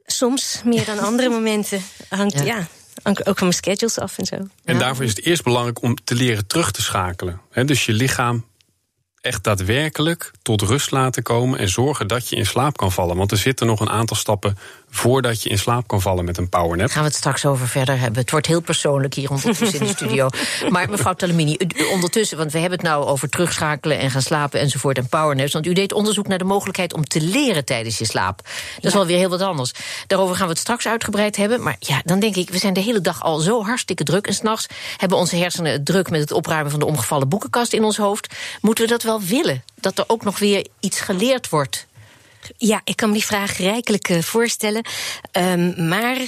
Soms 0.05 0.61
meer 0.65 0.85
dan 0.85 0.99
andere 0.99 1.29
momenten. 1.29 1.83
Hangt, 2.09 2.39
ja. 2.39 2.45
ja 2.45 2.69
ook 3.03 3.39
van 3.39 3.47
mijn 3.47 3.53
schedules 3.53 3.99
af 3.99 4.19
en 4.19 4.25
zo. 4.25 4.35
En 4.65 4.75
ja. 4.75 4.79
daarvoor 4.79 5.05
is 5.05 5.11
het 5.11 5.25
eerst 5.25 5.43
belangrijk 5.43 5.83
om 5.83 5.97
te 6.05 6.15
leren 6.15 6.47
terug 6.47 6.71
te 6.71 6.83
schakelen. 6.83 7.41
He, 7.51 7.65
dus 7.65 7.87
je 7.87 7.93
lichaam 7.93 8.45
echt 9.21 9.45
daadwerkelijk 9.45 10.31
tot 10.43 10.63
rust 10.63 10.91
laten 10.91 11.23
komen 11.23 11.59
en 11.59 11.69
zorgen 11.69 12.07
dat 12.07 12.29
je 12.29 12.37
in 12.37 12.47
slaap 12.47 12.77
kan 12.77 12.93
vallen. 12.93 13.17
Want 13.17 13.31
er 13.31 13.39
zitten 13.39 13.67
nog 13.67 13.81
een 13.81 13.91
aantal 13.91 14.17
stappen 14.17 14.59
voordat 14.95 15.43
je 15.43 15.49
in 15.49 15.59
slaap 15.59 15.87
kan 15.87 16.01
vallen 16.01 16.25
met 16.25 16.39
een 16.39 16.49
powernap. 16.49 16.91
Gaan 16.91 17.03
we 17.03 17.09
het 17.09 17.17
straks 17.17 17.45
over 17.45 17.69
verder 17.69 17.99
hebben. 17.99 18.21
Het 18.21 18.31
wordt 18.31 18.47
heel 18.47 18.61
persoonlijk 18.61 19.15
hier 19.15 19.31
ondertussen 19.31 19.81
in 19.81 19.87
de 19.87 19.93
studio. 19.93 20.29
Maar 20.69 20.91
mevrouw 20.91 21.13
Talamini, 21.13 21.57
ondertussen, 21.93 22.39
want 22.39 22.53
we 22.53 22.59
hebben 22.59 22.79
het 22.79 22.89
nou 22.89 23.05
over 23.05 23.29
terugschakelen 23.29 23.99
en 23.99 24.11
gaan 24.11 24.23
slapen 24.23 24.61
enzovoort 24.61 24.99
en 24.99 25.09
powernaps. 25.09 25.53
Want 25.53 25.67
u 25.67 25.73
deed 25.73 25.93
onderzoek 25.93 26.27
naar 26.27 26.39
de 26.39 26.45
mogelijkheid 26.45 26.95
om 26.95 27.05
te 27.05 27.21
leren 27.21 27.65
tijdens 27.65 27.99
je 27.99 28.05
slaap. 28.05 28.37
Dat 28.37 28.85
is 28.85 28.93
ja. 28.93 28.97
wel 28.99 29.07
weer 29.07 29.19
heel 29.19 29.29
wat 29.29 29.41
anders. 29.41 29.73
Daarover 30.07 30.37
gaan 30.37 30.47
we 30.47 30.53
het 30.53 30.61
straks 30.61 30.87
uitgebreid 30.87 31.37
hebben. 31.37 31.63
Maar 31.63 31.77
ja, 31.79 32.01
dan 32.05 32.21
denk 32.21 32.37
ik, 32.37 32.51
we 32.51 32.59
zijn 32.59 32.75
de 32.75 32.81
hele 32.81 33.01
dag 33.01 33.23
al 33.23 33.39
zo 33.39 33.63
hartstikke 33.65 34.05
druk. 34.05 34.27
En 34.27 34.35
s'nachts 34.35 34.67
hebben 34.97 35.19
onze 35.19 35.37
hersenen 35.37 35.85
druk 35.85 36.11
met 36.11 36.21
het 36.21 36.33
opruimen 36.33 36.71
van 36.71 36.81
de 36.81 36.87
omgevallen 36.87 37.29
boekenkast 37.29 37.73
in 37.73 37.85
ons 37.85 37.97
hoofd. 37.97 38.35
Moeten 38.61 38.85
we 38.85 38.91
dat 38.91 39.03
wel 39.03 39.21
willen? 39.21 39.65
Dat 39.75 39.99
er 39.99 40.05
ook 40.07 40.25
nog 40.25 40.39
weer 40.39 40.67
iets 40.81 41.01
geleerd 41.01 41.49
wordt 41.49 41.87
ja, 42.57 42.81
ik 42.85 42.97
kan 42.97 43.09
me 43.09 43.15
die 43.15 43.25
vraag 43.25 43.57
rijkelijk 43.57 44.09
uh, 44.09 44.23
voorstellen. 44.23 44.87
Um, 45.33 45.89
maar 45.89 46.19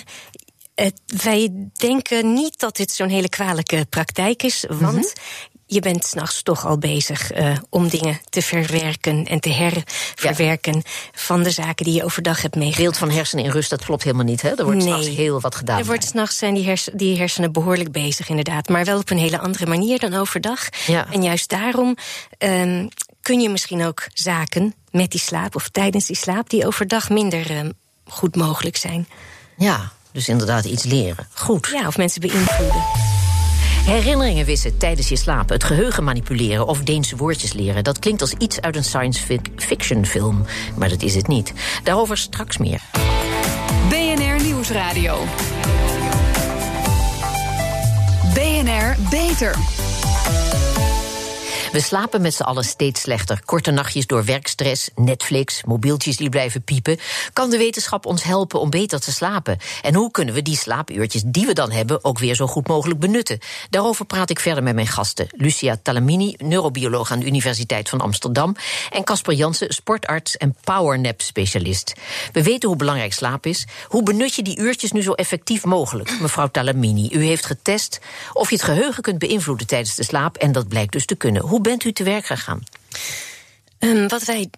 wij 1.23 1.68
denken 1.73 2.33
niet 2.33 2.59
dat 2.59 2.76
dit 2.76 2.90
zo'n 2.90 3.09
hele 3.09 3.28
kwalijke 3.28 3.87
praktijk 3.90 4.42
is, 4.42 4.64
want 4.68 4.92
mhm 4.92 5.23
je 5.66 5.80
bent 5.80 6.04
s'nachts 6.04 6.42
toch 6.42 6.66
al 6.66 6.78
bezig 6.78 7.37
uh, 7.37 7.56
om 7.71 7.88
dingen 7.88 8.21
te 8.28 8.42
verwerken 8.42 9.26
en 9.26 9.40
te 9.40 9.49
herverwerken 9.52 10.83
van 11.12 11.42
de 11.42 11.50
zaken 11.50 11.85
die 11.85 11.94
je 11.94 12.04
overdag 12.04 12.42
hebt 12.42 12.54
meegemaakt. 12.54 12.83
Beeld 12.83 12.97
van 12.97 13.11
hersenen 13.11 13.44
in 13.44 13.50
rust, 13.50 13.71
dat 13.71 13.85
klopt 13.85 14.02
helemaal 14.02 14.25
niet. 14.25 14.42
Hè? 14.42 14.49
Er 14.49 14.64
wordt 14.64 14.78
nee, 14.78 14.87
s'nachts 14.87 15.09
heel 15.09 15.40
wat 15.40 15.54
gedaan. 15.54 15.78
Er 15.78 15.85
wordt 15.85 16.04
s'nachts 16.04 16.38
zijn 16.38 16.54
die, 16.54 16.64
hersen, 16.64 16.97
die 16.97 17.18
hersenen 17.18 17.52
behoorlijk 17.52 17.92
bezig, 17.92 18.28
inderdaad. 18.28 18.68
Maar 18.68 18.85
wel 18.85 18.99
op 18.99 19.11
een 19.11 19.18
hele 19.18 19.38
andere 19.38 19.66
manier 19.66 19.99
dan 19.99 20.14
overdag. 20.14 20.68
Ja. 20.87 21.06
En 21.11 21.23
juist 21.23 21.49
daarom 21.49 21.97
um, 22.38 22.88
kun 23.25 23.40
je 23.40 23.49
misschien 23.49 23.85
ook 23.85 24.07
zaken 24.12 24.75
met 24.90 25.11
die 25.11 25.21
slaap 25.21 25.54
of 25.54 25.69
tijdens 25.69 26.07
die 26.07 26.16
slaap 26.16 26.50
die 26.50 26.66
overdag 26.66 27.11
minder 27.11 27.59
um, 27.59 27.73
goed 28.04 28.37
mogelijk 28.37 28.76
zijn. 28.76 29.09
Ja, 29.57 29.93
dus 30.12 30.28
inderdaad 30.28 30.64
iets 30.64 30.85
leren. 30.85 31.28
Goed. 31.35 31.69
Ja, 31.73 31.87
of 31.87 31.97
mensen 31.97 32.21
beïnvloeden. 32.21 32.83
Herinneringen 33.85 34.47
wissen 34.47 34.78
tijdens 34.78 35.09
je 35.09 35.16
slaap, 35.16 35.49
het 35.49 35.64
geheugen 35.64 36.04
manipuleren 36.04 36.66
of 36.66 36.78
Deense 36.78 37.16
woordjes 37.16 37.52
leren. 37.52 37.85
Dat 37.85 37.99
klinkt 37.99 38.21
als 38.21 38.33
iets 38.33 38.61
uit 38.61 38.76
een 38.76 38.85
science 38.85 39.40
fiction 39.57 40.07
film, 40.07 40.45
maar 40.76 40.88
dat 40.88 41.02
is 41.02 41.14
het 41.14 41.26
niet. 41.26 41.52
Daarover 41.83 42.16
straks 42.16 42.59
meer. 42.59 42.81
BNR 43.88 44.43
Nieuwsradio. 44.43 45.25
BNR 48.35 48.97
Beter. 49.11 49.57
We 51.75 51.81
slapen 51.81 52.21
met 52.21 52.35
z'n 52.35 52.43
allen 52.43 52.64
steeds 52.64 53.00
slechter. 53.00 53.43
Korte 53.45 53.71
nachtjes 53.71 54.07
door 54.07 54.25
werkstress, 54.25 54.88
Netflix, 54.95 55.64
mobieltjes 55.64 56.16
die 56.16 56.28
blijven 56.28 56.62
piepen. 56.62 56.99
Kan 57.33 57.50
de 57.50 57.59
wetenschap 57.59 58.07
ons 58.07 58.23
helpen 58.23 58.61
om 58.61 58.71
beter 58.71 59.00
te 59.00 59.12
slapen? 59.12 59.59
En 59.83 59.95
hoe 59.95 60.11
kunnen 60.11 60.35
we 60.35 60.43
die 60.43 60.57
slaapuurtjes 60.57 61.23
die 61.26 61.47
we 61.47 61.52
dan 61.52 61.71
hebben 61.71 62.04
ook 62.04 62.19
weer 62.19 62.35
zo 62.35 62.47
goed 62.47 62.69
mogelijk 62.69 63.00
benutten? 63.00 63.38
Daarover 63.71 64.04
praat 64.04 64.31
ik 64.31 64.40
verder 64.40 64.62
met 64.62 64.75
mijn 64.75 64.87
gasten. 64.87 65.26
Lucia 65.31 65.76
Talamini, 65.83 66.35
neurobioloog 66.38 67.11
aan 67.11 67.19
de 67.19 67.26
Universiteit 67.26 67.88
van 67.88 68.00
Amsterdam. 68.00 68.57
En 68.90 69.04
Casper 69.04 69.35
Jansen, 69.35 69.73
sportarts 69.73 70.37
en 70.37 70.57
powernap-specialist. 70.64 71.95
We 72.33 72.43
weten 72.43 72.69
hoe 72.69 72.78
belangrijk 72.78 73.12
slaap 73.12 73.47
is. 73.47 73.66
Hoe 73.88 74.02
benut 74.02 74.35
je 74.35 74.43
die 74.43 74.59
uurtjes 74.59 74.93
nu 74.93 75.02
zo 75.02 75.12
effectief 75.12 75.64
mogelijk? 75.64 76.21
Mevrouw 76.21 76.49
Talamini, 76.49 77.09
u 77.12 77.25
heeft 77.25 77.47
getest 77.47 78.00
of 78.33 78.50
je 78.50 78.57
het 78.57 78.64
geheugen 78.64 79.02
kunt 79.02 79.19
beïnvloeden 79.19 79.66
tijdens 79.66 79.95
de 79.95 80.04
slaap. 80.04 80.37
En 80.37 80.52
dat 80.52 80.69
blijkt 80.69 80.93
dus 80.93 81.07
te 81.07 81.14
kunnen. 81.14 81.43
Bent 81.64 81.85
u 81.85 81.92
te 81.92 82.04
werk 82.04 82.26
gegaan? 82.26 82.62
Um, 83.78 84.09
wat, 84.09 84.25
wij, 84.25 84.50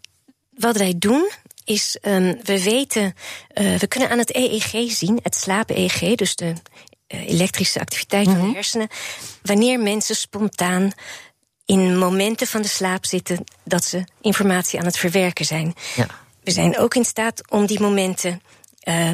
wat 0.51 0.77
wij 0.77 0.95
doen 0.99 1.31
is, 1.65 1.99
um, 2.03 2.39
we 2.43 2.63
weten, 2.63 3.15
uh, 3.55 3.79
we 3.79 3.87
kunnen 3.87 4.11
aan 4.11 4.19
het 4.19 4.35
EEG 4.35 4.93
zien, 4.93 5.19
het 5.23 5.35
slaap-EEG, 5.35 6.15
dus 6.15 6.37
de 6.37 6.53
uh, 7.09 7.29
elektrische 7.29 7.81
activiteit 7.81 8.25
van 8.25 8.35
de 8.35 8.41
mhm. 8.41 8.55
hersenen, 8.55 8.89
wanneer 9.43 9.81
mensen 9.81 10.17
spontaan 10.17 10.93
in 11.65 11.99
momenten 11.99 12.47
van 12.47 12.63
de 12.63 12.69
slaap 12.69 13.05
zitten 13.05 13.45
dat 13.65 13.85
ze 13.85 14.05
informatie 14.21 14.79
aan 14.79 14.87
het 14.87 14.99
verwerken 14.99 15.45
zijn. 15.45 15.75
Ja. 15.97 16.07
We 16.43 16.51
zijn 16.51 16.79
ook 16.79 16.95
in 16.95 17.05
staat 17.05 17.51
om 17.51 17.67
die 17.67 17.81
momenten 17.81 18.43
uh, 18.89 19.11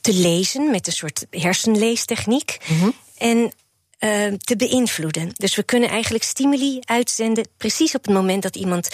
te 0.00 0.12
lezen 0.12 0.70
met 0.70 0.86
een 0.86 0.92
soort 0.92 1.26
hersenleestechniek. 1.30 2.58
Mm 2.66 2.94
En 3.16 3.52
uh, 4.00 4.32
te 4.34 4.56
beïnvloeden. 4.56 5.30
Dus 5.34 5.54
we 5.54 5.62
kunnen 5.62 5.88
eigenlijk 5.88 6.24
stimuli 6.24 6.78
uitzenden 6.84 7.48
precies 7.56 7.94
op 7.94 8.04
het 8.04 8.14
moment 8.14 8.42
dat 8.42 8.56
iemand 8.56 8.88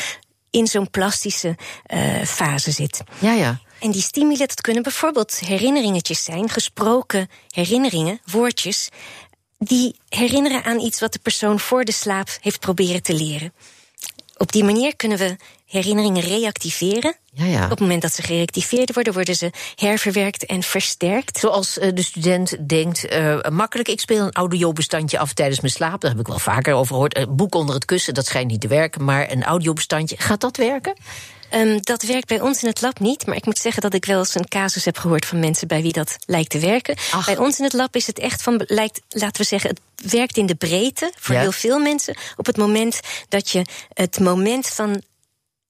in 0.51 0.67
zo'n 0.67 0.91
plastische 0.91 1.57
uh, 1.95 2.23
fase 2.23 2.71
zit. 2.71 3.03
Ja, 3.19 3.33
ja. 3.33 3.61
En 3.81 3.91
die 3.91 4.03
stimuli, 4.03 4.37
dat 4.37 4.61
kunnen 4.61 4.83
bijvoorbeeld 4.83 5.39
herinneringetjes 5.39 6.25
zijn, 6.25 6.49
gesproken 6.49 7.29
herinneringen, 7.49 8.21
woordjes, 8.25 8.89
die 9.59 9.97
herinneren 10.09 10.65
aan 10.65 10.81
iets 10.81 11.01
wat 11.01 11.13
de 11.13 11.19
persoon 11.19 11.61
voor 11.61 11.85
de 11.85 11.93
slaap 11.93 12.29
heeft 12.41 12.61
proberen 12.61 13.03
te 13.03 13.15
leren. 13.15 13.53
Op 14.37 14.53
die 14.53 14.65
manier 14.65 14.97
kunnen 14.97 15.19
we 15.19 15.37
herinneringen 15.67 16.23
reactiveren. 16.23 17.17
Ja, 17.33 17.45
ja. 17.45 17.65
Op 17.65 17.71
het 17.71 17.81
moment 17.81 18.03
dat 18.03 18.15
ze 18.15 18.23
gereactiveerd 18.23 18.95
worden, 18.95 19.13
worden 19.13 19.37
ze 19.37 19.51
herverwerkt 19.75 20.47
en 20.47 20.63
versterkt. 20.63 21.39
Zoals 21.39 21.79
uh, 21.79 21.89
de 21.95 22.03
student 22.03 22.69
denkt, 22.69 23.13
uh, 23.13 23.41
makkelijk, 23.51 23.89
ik 23.89 24.01
speel 24.01 24.25
een 24.25 24.33
audiobestandje 24.33 25.19
af 25.19 25.33
tijdens 25.33 25.61
mijn 25.61 25.73
slaap. 25.73 26.01
Daar 26.01 26.11
heb 26.11 26.21
ik 26.21 26.27
wel 26.27 26.39
vaker 26.39 26.75
over 26.75 26.95
gehoord. 26.95 27.17
Een 27.17 27.37
boek 27.37 27.55
onder 27.55 27.75
het 27.75 27.85
kussen, 27.85 28.15
dat 28.15 28.27
schijnt 28.27 28.51
niet 28.51 28.61
te 28.61 28.69
werken. 28.69 29.05
Maar 29.05 29.31
een 29.31 29.45
audiobestandje, 29.45 30.17
gaat 30.19 30.41
dat 30.41 30.57
werken? 30.57 30.95
Um, 31.53 31.83
dat 31.83 32.03
werkt 32.03 32.29
bij 32.29 32.41
ons 32.41 32.63
in 32.63 32.69
het 32.69 32.81
lab 32.81 32.99
niet. 32.99 33.27
Maar 33.27 33.37
ik 33.37 33.45
moet 33.45 33.59
zeggen 33.59 33.83
dat 33.83 33.95
ik 33.95 34.05
wel 34.05 34.19
eens 34.19 34.35
een 34.35 34.49
casus 34.49 34.85
heb 34.85 34.99
gehoord 34.99 35.27
van 35.27 35.39
mensen 35.39 35.69
bij 35.69 35.83
wie 35.83 35.93
dat 35.93 36.17
lijkt 36.27 36.51
te 36.51 36.59
werken. 36.59 36.97
Bij 37.25 37.37
ons 37.37 37.59
in 37.59 37.65
het 37.65 37.73
lab 37.73 37.97
is 37.97 38.07
het 38.07 38.19
echt 38.19 38.43
van, 38.43 38.63
lijkt, 38.67 39.01
laten 39.09 39.41
we 39.41 39.47
zeggen, 39.47 39.71
het 39.71 40.11
werkt 40.11 40.37
in 40.37 40.47
de 40.47 40.55
breedte 40.55 41.13
voor 41.19 41.35
heel 41.35 41.53
veel 41.53 41.79
mensen. 41.79 42.17
Op 42.37 42.47
het 42.47 42.57
moment 42.57 43.01
dat 43.29 43.51
je 43.51 43.65
het 43.93 44.21
moment 44.21 44.67
van 44.67 45.03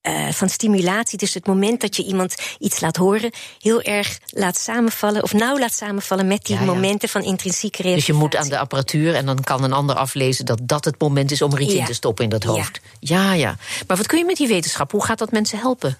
uh, 0.07 0.31
van 0.31 0.49
stimulatie. 0.49 1.17
Dus 1.17 1.33
het 1.33 1.47
moment 1.47 1.81
dat 1.81 1.95
je 1.95 2.03
iemand 2.03 2.35
iets 2.59 2.79
laat 2.79 2.95
horen, 2.95 3.31
heel 3.59 3.81
erg 3.81 4.19
laat 4.29 4.57
samenvallen, 4.57 5.23
of 5.23 5.33
nauw 5.33 5.59
laat 5.59 5.73
samenvallen 5.73 6.27
met 6.27 6.45
die 6.45 6.59
momenten 6.59 7.09
van 7.09 7.23
intrinsieke 7.23 7.81
realisatie. 7.81 8.13
Dus 8.13 8.21
je 8.21 8.27
moet 8.27 8.35
aan 8.35 8.49
de 8.49 8.59
apparatuur 8.59 9.15
en 9.15 9.25
dan 9.25 9.43
kan 9.43 9.63
een 9.63 9.73
ander 9.73 9.95
aflezen 9.95 10.45
dat 10.45 10.59
dat 10.63 10.85
het 10.85 10.99
moment 10.99 11.31
is 11.31 11.41
om 11.41 11.53
er 11.53 11.61
iets 11.61 11.73
in 11.73 11.85
te 11.85 11.93
stoppen 11.93 12.23
in 12.23 12.29
dat 12.29 12.43
hoofd. 12.43 12.79
Ja. 12.99 13.33
ja, 13.33 13.55
Maar 13.87 13.97
wat 13.97 14.07
kun 14.07 14.17
je 14.17 14.25
met 14.25 14.37
die 14.37 14.47
wetenschap? 14.47 14.91
Hoe 14.91 15.05
gaat 15.05 15.17
dat 15.17 15.31
mensen 15.31 15.59
helpen? 15.59 15.97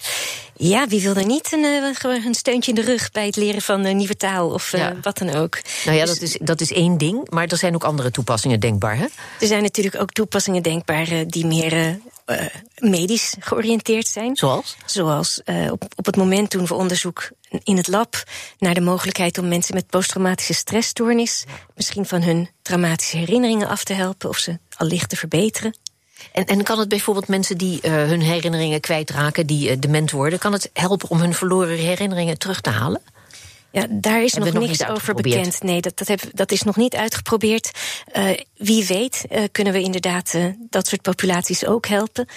Ja, 0.54 0.88
wie 0.88 1.02
wil 1.02 1.16
er 1.16 1.26
niet 1.26 1.54
een, 1.54 1.64
uh, 1.64 2.26
een 2.26 2.34
steuntje 2.34 2.72
in 2.72 2.76
de 2.76 2.84
rug 2.84 3.12
bij 3.12 3.26
het 3.26 3.36
leren 3.36 3.62
van 3.62 3.86
een 3.86 3.98
nieuwe 3.98 4.16
taal 4.16 4.50
of 4.50 4.74
uh, 4.74 4.88
wat 5.02 5.18
dan 5.18 5.36
ook? 5.36 5.60
Nou 5.86 5.98
ja, 5.98 6.06
dus, 6.06 6.14
dat, 6.14 6.22
is, 6.22 6.38
dat 6.42 6.62
is 6.62 6.72
één 6.72 6.98
ding, 6.98 7.30
maar 7.30 7.48
er 7.48 7.58
zijn 7.58 7.76
ook 7.76 7.84
andere 7.84 8.12
toepassingen 8.12 8.60
denkbaar, 8.60 8.98
hè? 8.98 9.06
Er 9.40 9.48
zijn 9.48 9.64
natuurlijk 9.64 10.02
ook 10.02 10.12
toepassingen 10.12 10.64
denkbaar 10.64 11.08
die 11.28 11.46
meer 11.46 12.00
uh, 12.26 12.46
medisch 12.78 13.36
georiënteerd 13.40 14.08
zijn. 14.08 14.36
Zoals? 14.36 14.78
Zoals 14.86 15.42
uh, 15.46 15.72
op, 15.72 15.84
op 15.96 16.06
het 16.06 16.16
moment 16.16 16.52
doen 16.52 16.66
we 16.66 16.74
onderzoek 16.74 17.30
in 17.64 17.78
het 17.78 17.88
lab 17.88 18.24
naar 18.58 18.74
de 18.74 18.82
mogelijkheid 18.82 19.38
om 19.38 19.48
mensen 19.48 19.76
met 19.76 19.88
posttraumatische 19.88 20.54
stressstoornis 20.54 21.46
misschien 21.76 22.06
van 22.06 22.22
hun 22.22 22.50
traumatische 22.62 23.18
herinneringen 23.18 23.68
af 23.68 23.84
te 23.84 23.94
helpen 23.94 24.30
of 24.30 24.38
ze 24.38 24.60
allicht 24.78 25.10
te 25.10 25.16
verbeteren. 25.16 25.78
En, 26.32 26.46
en 26.46 26.64
kan 26.64 26.80
het 26.80 26.90
bijvoorbeeld 26.90 27.28
mensen 27.28 27.58
die 27.58 27.80
uh, 27.82 27.92
hun 27.92 28.22
herinneringen 28.22 28.80
kwijtraken, 28.80 29.48
die 29.48 29.80
dement 29.80 30.12
worden, 30.12 30.40
kan 30.40 30.54
het 30.54 30.70
helpen 30.74 31.10
om 31.10 31.20
hun 31.20 31.34
verloren 31.34 31.78
herinneringen 31.78 32.38
terug 32.38 32.62
te 32.62 32.70
halen? 32.70 33.02
Ja, 33.76 33.88
daar 33.90 34.24
is 34.24 34.34
nog, 34.34 34.54
nog 34.54 34.68
niks 34.68 34.88
over 34.88 35.14
bekend. 35.14 35.64
Nee, 35.64 35.82
dat, 35.82 35.98
dat, 35.98 36.08
heb, 36.08 36.22
dat 36.34 36.52
is 36.52 36.62
nog 36.62 36.76
niet 36.76 36.96
uitgeprobeerd. 36.96 37.72
Uh, 38.14 38.30
wie 38.58 38.86
weet 38.86 39.26
uh, 39.32 39.44
kunnen 39.52 39.74
we 39.74 39.82
inderdaad 39.82 40.34
uh, 40.36 40.46
dat 40.70 40.88
soort 40.88 41.02
populaties 41.02 41.66
ook 41.66 41.88
helpen. 41.88 42.28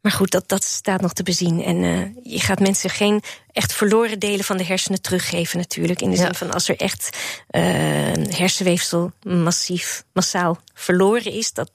Maar 0.00 0.12
goed, 0.12 0.30
dat, 0.30 0.48
dat 0.48 0.64
staat 0.64 1.00
nog 1.00 1.12
te 1.12 1.22
bezien. 1.22 1.62
En 1.62 1.76
je 2.22 2.40
gaat 2.40 2.60
mensen 2.60 2.90
geen 2.90 3.22
echt 3.52 3.72
verloren 3.72 4.18
delen 4.18 4.44
van 4.44 4.56
de 4.56 4.64
hersenen 4.64 5.02
teruggeven, 5.02 5.58
natuurlijk. 5.58 6.00
In 6.00 6.10
de 6.10 6.16
zin 6.16 6.34
van 6.34 6.52
als 6.52 6.68
er 6.68 6.76
echt 6.76 7.18
hersenweefsel 8.28 9.12
massief, 9.22 10.04
massaal 10.12 10.58
verloren 10.74 11.32
is, 11.32 11.52
dat, 11.52 11.70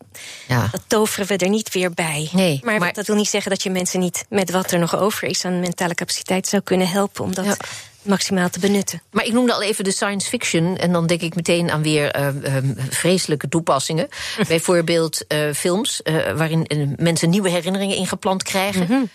ja. 0.47 0.67
dat 0.71 0.81
toveren 0.88 1.27
we 1.27 1.38
er 1.38 1.50
niet 1.50 1.74
weer 1.74 1.91
bij. 1.91 2.29
Nee, 2.31 2.59
maar, 2.63 2.79
maar, 2.79 2.93
dat 2.93 3.07
wil 3.07 3.15
niet 3.15 3.29
zeggen 3.29 3.51
dat 3.51 3.63
je 3.63 3.69
mensen 3.69 4.00
niet 4.00 4.25
met 4.29 4.51
wat 4.51 4.71
er 4.71 4.79
nog 4.79 4.95
over 4.95 5.27
is 5.27 5.45
aan 5.45 5.59
mentale 5.59 5.93
capaciteit 5.93 6.47
zou 6.47 6.62
kunnen 6.62 6.88
helpen. 6.88 7.24
Omdat 7.24 7.45
ja 7.45 7.57
maximaal 8.05 8.50
te 8.50 8.59
benutten. 8.59 9.01
Maar 9.12 9.25
ik 9.25 9.33
noemde 9.33 9.53
al 9.53 9.62
even 9.62 9.83
de 9.83 9.91
science 9.91 10.29
fiction. 10.29 10.77
En 10.77 10.91
dan 10.91 11.07
denk 11.07 11.21
ik 11.21 11.35
meteen 11.35 11.71
aan 11.71 11.81
weer 11.81 12.19
uh, 12.19 12.27
uh, 12.43 12.57
vreselijke 12.89 13.50
toepassingen. 13.50 14.07
Bijvoorbeeld 14.47 15.25
uh, 15.27 15.51
films 15.53 16.01
waarin 16.35 16.95
mensen 16.97 17.29
nieuwe 17.29 17.50
herinneringen 17.50 17.97
ingeplant 17.97 18.43
krijgen. 18.43 18.88
Mm 18.89 19.09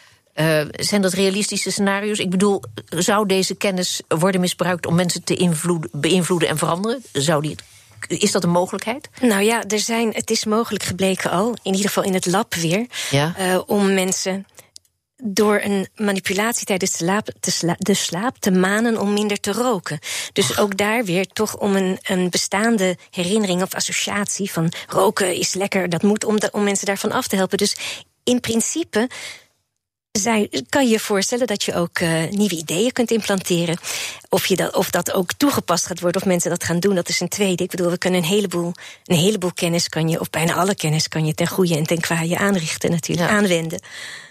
zijn 0.73 1.03
dat 1.03 1.13
realistische 1.13 1.71
scenario's? 1.71 2.19
Ik 2.19 2.31
bedoel, 2.31 2.63
zou 2.89 3.27
deze 3.27 3.55
kennis 3.55 4.01
worden 4.09 4.41
misbruikt 4.41 4.87
om 4.87 4.95
mensen 4.95 5.25
te 5.25 5.89
beïnvloeden 5.93 6.49
en 6.49 6.59
veranderen? 6.59 7.03
Zou 7.13 7.43
die 7.43 7.57
is 8.09 8.33
dat 8.33 8.45
een 8.45 8.51
mogelijkheid? 8.51 9.09
Nou 9.21 9.43
ja, 9.43 9.65
er 9.65 9.79
zijn, 9.79 10.13
het 10.13 10.31
is 10.31 10.45
mogelijk 10.45 10.85
gebleken 10.85 11.31
al, 11.31 11.57
in 11.63 11.73
ieder 11.73 11.87
geval 11.87 12.03
in 12.03 12.15
het 12.15 12.27
lab 12.27 12.55
weer, 12.55 12.87
ja. 13.11 13.35
uh, 13.39 13.61
om 13.67 13.95
mensen 13.95 14.47
door 15.23 15.61
een 15.63 15.89
manipulatie 15.95 16.67
tijdens 16.67 16.93
de 16.93 17.51
slaap, 17.51 17.77
de 17.79 17.95
slaap 17.95 18.37
te 18.39 18.51
manen 18.51 19.01
om 19.01 19.13
minder 19.13 19.41
te 19.41 19.53
roken. 19.53 19.99
Dus 20.33 20.59
ook 20.59 20.77
daar 20.77 21.05
weer 21.05 21.27
toch 21.27 21.57
om 21.57 21.77
een, 21.77 21.99
een 22.03 22.31
bestaande 22.31 22.97
herinnering 23.11 23.63
of 23.63 23.75
associatie 23.75 24.53
van 24.53 24.73
roken 24.89 25.35
is 25.35 25.55
lekker, 25.55 25.89
dat 25.89 26.03
moet 26.03 26.25
om, 26.25 26.41
de, 26.41 26.49
om 26.53 26.63
mensen 26.63 26.87
daarvan 26.87 27.13
af 27.13 27.27
te 27.27 27.37
helpen. 27.37 27.59
Dus 27.59 27.77
in 28.25 28.41
principe 28.41 29.09
zij, 30.13 30.65
kan 30.69 30.85
je 30.85 30.91
je 30.91 31.01
voorstellen 31.01 31.47
dat 31.47 31.63
je 31.63 31.75
ook 31.75 31.99
uh, 31.99 32.29
nieuwe 32.31 32.57
ideeën 32.57 32.93
kunt 32.93 33.11
implanteren. 33.11 33.79
Of, 34.29 34.47
je 34.47 34.57
dat, 34.57 34.75
of 34.75 34.91
dat 34.91 35.13
ook 35.13 35.33
toegepast 35.33 35.87
gaat 35.87 36.01
worden, 36.01 36.21
of 36.21 36.27
mensen 36.27 36.51
dat 36.51 36.65
gaan 36.65 36.81
doen, 36.81 36.95
dat 36.95 37.09
is 37.09 37.21
een 37.21 37.29
tweede. 37.29 37.63
Ik 37.63 37.71
bedoel, 37.71 37.91
we 37.91 37.99
kunnen 37.99 38.21
een 38.21 38.29
heleboel, 38.29 38.73
een 39.05 39.17
heleboel 39.17 39.53
kennis 39.53 39.89
kan 39.89 40.09
je, 40.09 40.21
of 40.21 40.31
bijna 40.31 40.55
alle 40.55 40.75
kennis 40.75 41.09
kan 41.09 41.27
je 41.27 41.35
ten 41.35 41.49
goede 41.49 41.77
en 41.77 41.87
ten 41.87 42.01
kwade 42.01 42.39
aanrichten, 42.39 42.91
natuurlijk, 42.91 43.31
aanwenden. 43.31 43.81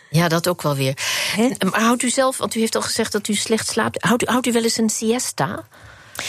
Ja, 0.09 0.27
dat 0.27 0.47
ook 0.47 0.61
wel 0.61 0.75
weer. 0.75 0.97
Maar 1.71 1.81
houdt 1.81 2.03
u 2.03 2.09
zelf, 2.09 2.37
want 2.37 2.55
u 2.55 2.59
heeft 2.59 2.75
al 2.75 2.81
gezegd 2.81 3.11
dat 3.11 3.27
u 3.27 3.33
slecht 3.33 3.67
slaapt. 3.67 4.03
Houdt 4.03 4.23
u, 4.23 4.25
houdt 4.25 4.47
u 4.47 4.51
wel 4.51 4.63
eens 4.63 4.77
een 4.77 4.89
siesta? 4.89 5.67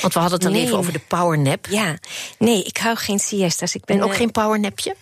Want 0.00 0.14
we 0.14 0.20
hadden 0.20 0.32
het 0.32 0.42
dan 0.42 0.52
Nee. 0.52 0.62
even 0.64 0.78
over 0.78 0.92
de 0.92 0.98
powernap. 0.98 1.66
Ja, 1.70 1.98
nee, 2.38 2.62
ik 2.62 2.76
hou 2.76 2.96
geen 2.96 3.18
siesta's. 3.18 3.74
Ik 3.74 3.84
ben 3.84 3.96
En 3.96 4.02
ook 4.02 4.10
eh, 4.10 4.16
geen 4.16 4.30
powernapje? 4.30 4.96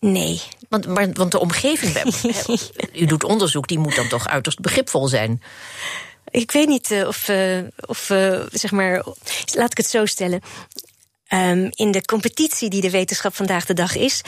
Nee. 0.00 0.42
Want, 0.68 0.86
maar, 0.86 1.12
want 1.12 1.30
de 1.32 1.38
omgeving, 1.38 1.96
u 3.02 3.04
doet 3.06 3.24
onderzoek, 3.24 3.68
die 3.68 3.78
moet 3.78 3.96
dan 3.96 4.08
toch 4.08 4.28
uiterst 4.28 4.60
begripvol 4.60 5.08
zijn. 5.08 5.42
Ik 6.30 6.50
weet 6.50 6.68
niet 6.68 6.90
eh, 6.90 7.06
of, 7.06 7.28
eh, 7.28 7.58
of 7.86 8.04
zeg 8.52 8.70
maar, 8.70 9.04
laat 9.54 9.70
ik 9.70 9.76
het 9.76 9.86
zo 9.86 10.06
stellen. 10.06 10.40
Ehm, 11.26 11.68
in 11.70 11.90
de 11.90 12.04
competitie 12.04 12.70
die 12.70 12.80
de 12.80 12.90
wetenschap 12.90 13.34
vandaag 13.34 13.64
de 13.66 13.74
dag 13.74 13.96
is, 13.96 14.20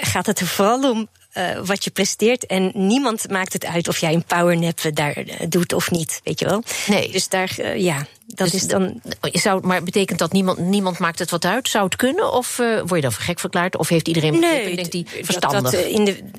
gaat 0.00 0.26
het 0.26 0.40
er 0.40 0.46
vooral 0.46 0.90
om 0.90 1.08
eh, 1.32 1.58
wat 1.64 1.84
je 1.84 1.90
presteert. 1.90 2.46
En 2.46 2.70
niemand 2.74 3.30
maakt 3.30 3.52
het 3.52 3.66
uit 3.66 3.88
of 3.88 3.98
jij 3.98 4.14
een 4.14 4.24
powernap 4.24 4.80
daar 4.94 5.12
eh, 5.16 5.46
doet 5.48 5.72
of 5.72 5.90
niet, 5.90 6.20
weet 6.24 6.38
je 6.38 6.44
wel? 6.44 6.62
Nee. 6.86 7.12
Dus 7.12 7.28
daar, 7.28 7.54
eh, 7.58 7.76
ja, 7.80 8.06
dat 8.26 8.50
Dus 8.50 8.54
is 8.62 8.66
dan. 8.68 9.00
Je 9.32 9.38
Zou, 9.38 9.66
maar 9.66 9.82
betekent 9.82 10.18
dat 10.18 10.32
niemand, 10.32 10.58
niemand 10.58 10.98
maakt 10.98 11.18
het 11.18 11.30
wat 11.30 11.44
uit? 11.44 11.68
Zou 11.68 11.84
het 11.84 11.96
kunnen? 11.96 12.32
Of 12.32 12.58
eh, 12.58 12.66
word 12.78 12.94
je 12.94 13.00
dan 13.00 13.12
voor 13.12 13.22
gek 13.24 13.40
verklaard? 13.40 13.76
Of 13.76 13.88
heeft 13.88 14.08
iedereen 14.08 14.40
begrip 14.40 14.64
en 14.66 14.74
denkt 14.76 14.92
die 14.92 15.06
verstandig? 15.22 15.62
Dat, 15.62 15.72
eh, 15.72 15.88
in 15.92 16.04
de, 16.04 16.30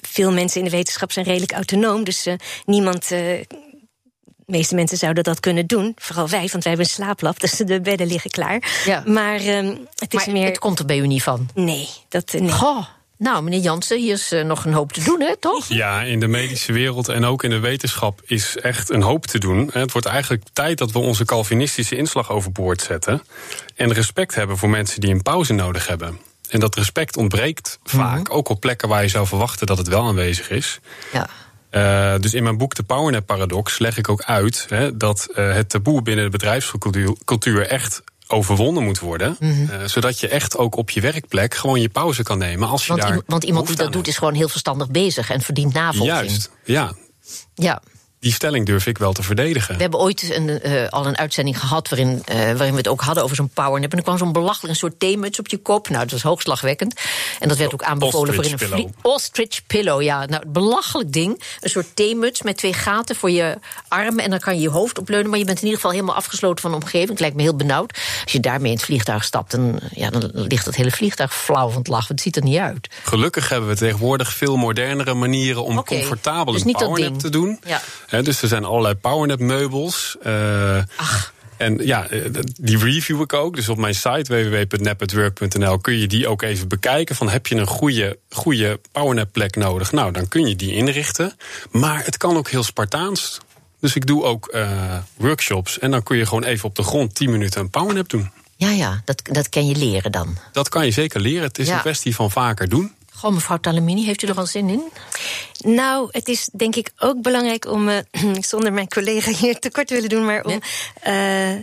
veel 0.00 0.32
mensen 0.32 0.58
in 0.58 0.64
de 0.64 0.76
wetenschap 0.76 1.12
zijn 1.12 1.24
redelijk 1.24 1.52
autonoom. 1.52 2.04
Dus 2.04 2.26
eh, 2.26 2.34
niemand. 2.64 3.02
eh, 3.02 3.18
de 4.50 4.56
meeste 4.56 4.74
mensen 4.74 4.98
zouden 4.98 5.24
dat 5.24 5.40
kunnen 5.40 5.66
doen. 5.66 5.92
Vooral 5.96 6.28
wij, 6.28 6.38
want 6.52 6.64
wij 6.64 6.72
hebben 6.72 6.80
een 6.84 6.86
slaaplab. 6.90 7.40
Dus 7.40 7.50
de 7.52 7.80
bedden 7.80 8.06
liggen 8.06 8.30
klaar. 8.30 8.82
Ja. 8.84 9.02
Maar 9.06 9.34
ehm, 9.40 9.74
het 9.94 10.14
is 10.14 10.24
maar 10.26 10.34
meer. 10.34 10.46
het 10.46 10.58
komt 10.58 10.78
er 10.78 10.84
bij 10.84 10.98
u 10.98 11.06
niet 11.06 11.22
van. 11.22 11.48
Nee, 11.54 11.88
dat. 12.08 12.34
eh, 12.34 12.40
Nee. 12.40 12.50
Goh, 12.50 12.84
nou, 13.18 13.42
meneer 13.42 13.60
Jansen, 13.60 13.98
hier 13.98 14.12
is 14.12 14.32
eh, 14.32 14.44
nog 14.44 14.64
een 14.64 14.72
hoop 14.72 14.92
te 14.92 15.04
doen, 15.04 15.20
hè, 15.20 15.36
toch? 15.36 15.66
Ja, 15.82 16.02
in 16.02 16.20
de 16.20 16.26
medische 16.26 16.72
wereld 16.72 17.08
en 17.08 17.24
ook 17.24 17.44
in 17.44 17.50
de 17.50 17.58
wetenschap 17.58 18.20
is 18.24 18.56
echt 18.56 18.90
een 18.90 19.02
hoop 19.02 19.26
te 19.26 19.38
doen. 19.38 19.70
Het 19.72 19.92
wordt 19.92 20.06
eigenlijk 20.06 20.44
tijd 20.52 20.78
dat 20.78 20.92
we 20.92 20.98
onze 20.98 21.24
Calvinistische 21.24 21.96
inslag 21.96 22.30
overboord 22.30 22.82
zetten. 22.82 23.22
En 23.74 23.92
respect 23.92 24.34
hebben 24.34 24.58
voor 24.58 24.68
mensen 24.68 25.00
die 25.00 25.10
een 25.10 25.22
pauze 25.22 25.52
nodig 25.52 25.86
hebben. 25.86 26.18
En 26.48 26.60
dat 26.60 26.74
respect 26.74 27.16
ontbreekt 27.16 27.78
vaak, 27.84 28.34
ook 28.34 28.48
op 28.48 28.60
plekken 28.60 28.88
waar 28.88 29.02
je 29.02 29.08
zou 29.08 29.26
verwachten 29.26 29.66
dat 29.66 29.78
het 29.78 29.88
wel 29.88 30.06
aanwezig 30.06 30.50
is. 30.50 30.80
Ja. 31.12 31.28
Uh, 31.70 32.20
dus 32.20 32.34
in 32.34 32.42
mijn 32.42 32.58
boek 32.58 32.74
De 32.74 32.82
Powernap 32.82 33.26
Paradox 33.26 33.78
leg 33.78 33.98
ik 33.98 34.08
ook 34.08 34.22
uit 34.22 34.66
hè, 34.68 34.96
dat 34.96 35.28
uh, 35.30 35.52
het 35.54 35.68
taboe 35.68 36.02
binnen 36.02 36.24
de 36.24 36.30
bedrijfscultuur 36.30 37.66
echt 37.66 38.02
overwonnen 38.28 38.84
moet 38.84 38.98
worden. 38.98 39.36
Mm 39.40 39.52
-hmm. 39.52 39.70
uh, 39.70 39.84
zodat 39.84 40.20
je 40.20 40.28
echt 40.28 40.56
ook 40.56 40.76
op 40.76 40.90
je 40.90 41.00
werkplek 41.00 41.54
gewoon 41.54 41.80
je 41.80 41.88
pauze 41.88 42.22
kan 42.22 42.38
nemen. 42.38 42.68
Als 42.68 42.86
je 42.86 42.92
want, 42.92 43.02
daar 43.02 43.20
want 43.26 43.44
iemand 43.44 43.66
die 43.66 43.76
dat 43.76 43.92
doet 43.92 44.08
is 44.08 44.18
gewoon 44.18 44.34
heel 44.34 44.48
verstandig 44.48 44.90
bezig 44.90 45.30
en 45.30 45.40
verdient 45.40 45.72
navolging. 45.72 46.16
Juist, 46.16 46.50
ja. 46.64 46.92
Ja. 47.54 47.82
Die 48.20 48.32
stelling 48.32 48.66
durf 48.66 48.86
ik 48.86 48.98
wel 48.98 49.12
te 49.12 49.22
verdedigen. 49.22 49.74
We 49.74 49.80
hebben 49.80 50.00
ooit 50.00 50.34
een, 50.34 50.66
uh, 50.66 50.88
al 50.88 51.06
een 51.06 51.18
uitzending 51.18 51.60
gehad 51.60 51.88
waarin, 51.88 52.22
uh, 52.30 52.36
waarin 52.36 52.70
we 52.70 52.76
het 52.76 52.88
ook 52.88 53.00
hadden 53.00 53.22
over 53.24 53.36
zo'n 53.36 53.48
powernap. 53.48 53.92
En 53.92 53.98
er 53.98 54.04
kwam 54.04 54.18
zo'n 54.18 54.32
belachelijk 54.32 54.72
een 54.72 54.78
soort 54.78 54.98
theemuts 54.98 55.38
op 55.38 55.48
je 55.48 55.56
kop. 55.56 55.88
Nou, 55.88 56.02
dat 56.02 56.10
was 56.10 56.22
hoogslagwekkend. 56.22 57.00
En 57.38 57.48
dat 57.48 57.56
werd 57.58 57.72
ook 57.72 57.82
aanbevolen 57.82 58.34
voor 58.34 58.44
in 58.44 58.52
een 58.52 58.58
pillow. 58.58 58.88
ostrich 59.02 59.66
pillow. 59.66 60.02
Ja, 60.02 60.26
nou, 60.26 60.42
het 60.42 60.52
belachelijk 60.52 61.12
ding. 61.12 61.42
Een 61.60 61.70
soort 61.70 61.86
theemuts 61.94 62.42
met 62.42 62.56
twee 62.56 62.72
gaten 62.72 63.16
voor 63.16 63.30
je 63.30 63.58
armen. 63.88 64.24
En 64.24 64.30
dan 64.30 64.38
kan 64.38 64.54
je 64.54 64.60
je 64.60 64.70
hoofd 64.70 64.98
opleunen. 64.98 65.30
Maar 65.30 65.38
je 65.38 65.44
bent 65.44 65.58
in 65.58 65.64
ieder 65.64 65.80
geval 65.80 65.94
helemaal 65.94 66.16
afgesloten 66.16 66.60
van 66.60 66.70
de 66.70 66.76
omgeving. 66.76 67.08
Het 67.10 67.20
lijkt 67.20 67.36
me 67.36 67.42
heel 67.42 67.56
benauwd. 67.56 67.98
Als 68.22 68.32
je 68.32 68.40
daarmee 68.40 68.70
in 68.70 68.76
het 68.76 68.86
vliegtuig 68.86 69.24
stapt, 69.24 69.50
dan, 69.50 69.80
ja, 69.90 70.10
dan 70.10 70.30
ligt 70.32 70.66
het 70.66 70.76
hele 70.76 70.90
vliegtuig 70.90 71.34
flauw 71.34 71.68
van 71.68 71.78
het 71.78 71.88
lachen. 71.88 72.14
Het 72.14 72.20
ziet 72.20 72.36
er 72.36 72.42
niet 72.42 72.58
uit. 72.58 72.88
Gelukkig 73.02 73.48
hebben 73.48 73.68
we 73.68 73.76
tegenwoordig 73.76 74.32
veel 74.32 74.56
modernere 74.56 75.14
manieren 75.14 75.64
om 75.64 75.84
comfortabel 75.84 76.52
dus 76.52 76.60
een 76.60 76.66
niet 76.66 76.78
dat 76.78 76.88
powernap 76.88 77.18
te 77.18 77.28
doen. 77.28 77.58
Ja. 77.66 77.80
Dus 78.10 78.42
er 78.42 78.48
zijn 78.48 78.64
allerlei 78.64 78.94
powernap 78.94 79.38
meubels. 79.38 80.16
eh, 80.22 80.82
Ach. 80.96 81.32
En 81.56 81.78
ja, 81.86 82.08
eh, 82.08 82.20
die 82.60 82.78
review 82.78 83.20
ik 83.20 83.32
ook. 83.32 83.54
Dus 83.56 83.68
op 83.68 83.76
mijn 83.78 83.94
site 83.94 84.24
www.napatwork.nl 84.48 85.78
kun 85.78 85.98
je 85.98 86.06
die 86.06 86.28
ook 86.28 86.42
even 86.42 86.68
bekijken. 86.68 87.16
Van 87.16 87.28
heb 87.28 87.46
je 87.46 87.54
een 87.54 87.66
goede, 87.66 88.18
goede 88.30 88.80
powernap 88.92 89.32
plek 89.32 89.56
nodig? 89.56 89.92
Nou, 89.92 90.12
dan 90.12 90.28
kun 90.28 90.46
je 90.48 90.56
die 90.56 90.74
inrichten. 90.74 91.32
Maar 91.70 92.04
het 92.04 92.16
kan 92.16 92.36
ook 92.36 92.48
heel 92.50 92.62
Spartaans. 92.62 93.38
Dus 93.80 93.94
ik 93.96 94.06
doe 94.06 94.24
ook 94.24 94.46
eh, 94.46 94.96
workshops. 95.16 95.78
En 95.78 95.90
dan 95.90 96.02
kun 96.02 96.16
je 96.16 96.26
gewoon 96.26 96.44
even 96.44 96.68
op 96.68 96.74
de 96.74 96.82
grond 96.82 97.14
10 97.14 97.30
minuten 97.30 97.60
een 97.60 97.70
powernap 97.70 98.08
doen. 98.10 98.30
Ja, 98.56 98.70
ja, 98.70 99.02
dat, 99.04 99.22
dat 99.32 99.48
kan 99.48 99.66
je 99.66 99.76
leren 99.76 100.12
dan. 100.12 100.36
Dat 100.52 100.68
kan 100.68 100.84
je 100.84 100.90
zeker 100.90 101.20
leren. 101.20 101.42
Het 101.42 101.58
is 101.58 101.66
Ja. 101.68 101.74
een 101.74 101.80
kwestie 101.80 102.14
van 102.14 102.30
vaker 102.30 102.68
doen. 102.68 102.92
Goh, 103.18 103.32
mevrouw 103.32 103.58
Talamini, 103.58 104.04
heeft 104.04 104.22
u 104.22 104.26
er 104.26 104.36
al 104.38 104.46
zin 104.46 104.68
in? 104.68 104.82
Nou, 105.58 106.08
het 106.12 106.28
is 106.28 106.48
denk 106.52 106.76
ik 106.76 106.90
ook 106.98 107.22
belangrijk 107.22 107.66
om, 107.66 107.88
eh, 107.88 107.98
zonder 108.50 108.72
mijn 108.72 108.88
collega 108.88 109.30
hier 109.30 109.58
tekort 109.64 109.86
te 109.86 109.94
willen 109.94 110.08
doen, 110.08 110.24
maar 110.24 110.44
om. 110.44 110.60
eh, 111.02 111.54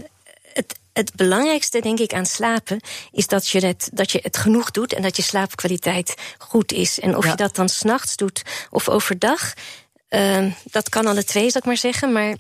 het, 0.54 0.80
het 0.94 1.16
belangrijkste, 1.16 1.80
denk 1.82 2.00
ik, 2.00 2.14
aan 2.14 2.26
slapen 2.26 2.80
is 3.12 3.28
dat 3.28 3.48
je 3.50 3.66
het, 3.66 3.90
dat 3.94 4.12
je 4.12 4.20
het 4.24 4.38
genoeg 4.38 4.72
doet 4.72 4.94
en 4.94 5.02
dat 5.02 5.16
je 5.16 5.22
slaapkwaliteit 5.24 6.14
goed 6.38 6.72
is. 6.72 7.00
En 7.00 7.18
of 7.18 7.24
Ja. 7.24 7.30
je 7.30 7.36
dat 7.36 7.56
dan 7.56 7.70
s'nachts 7.70 8.16
doet 8.16 8.42
of 8.70 8.90
overdag, 8.90 9.54
eh, 10.08 10.46
dat 10.64 10.90
kan 10.90 11.08
alle 11.08 11.24
twee, 11.24 11.50
zal 11.50 11.62
ik 11.62 11.68
maar 11.68 11.78
zeggen. 11.78 12.12
Maar 12.12 12.36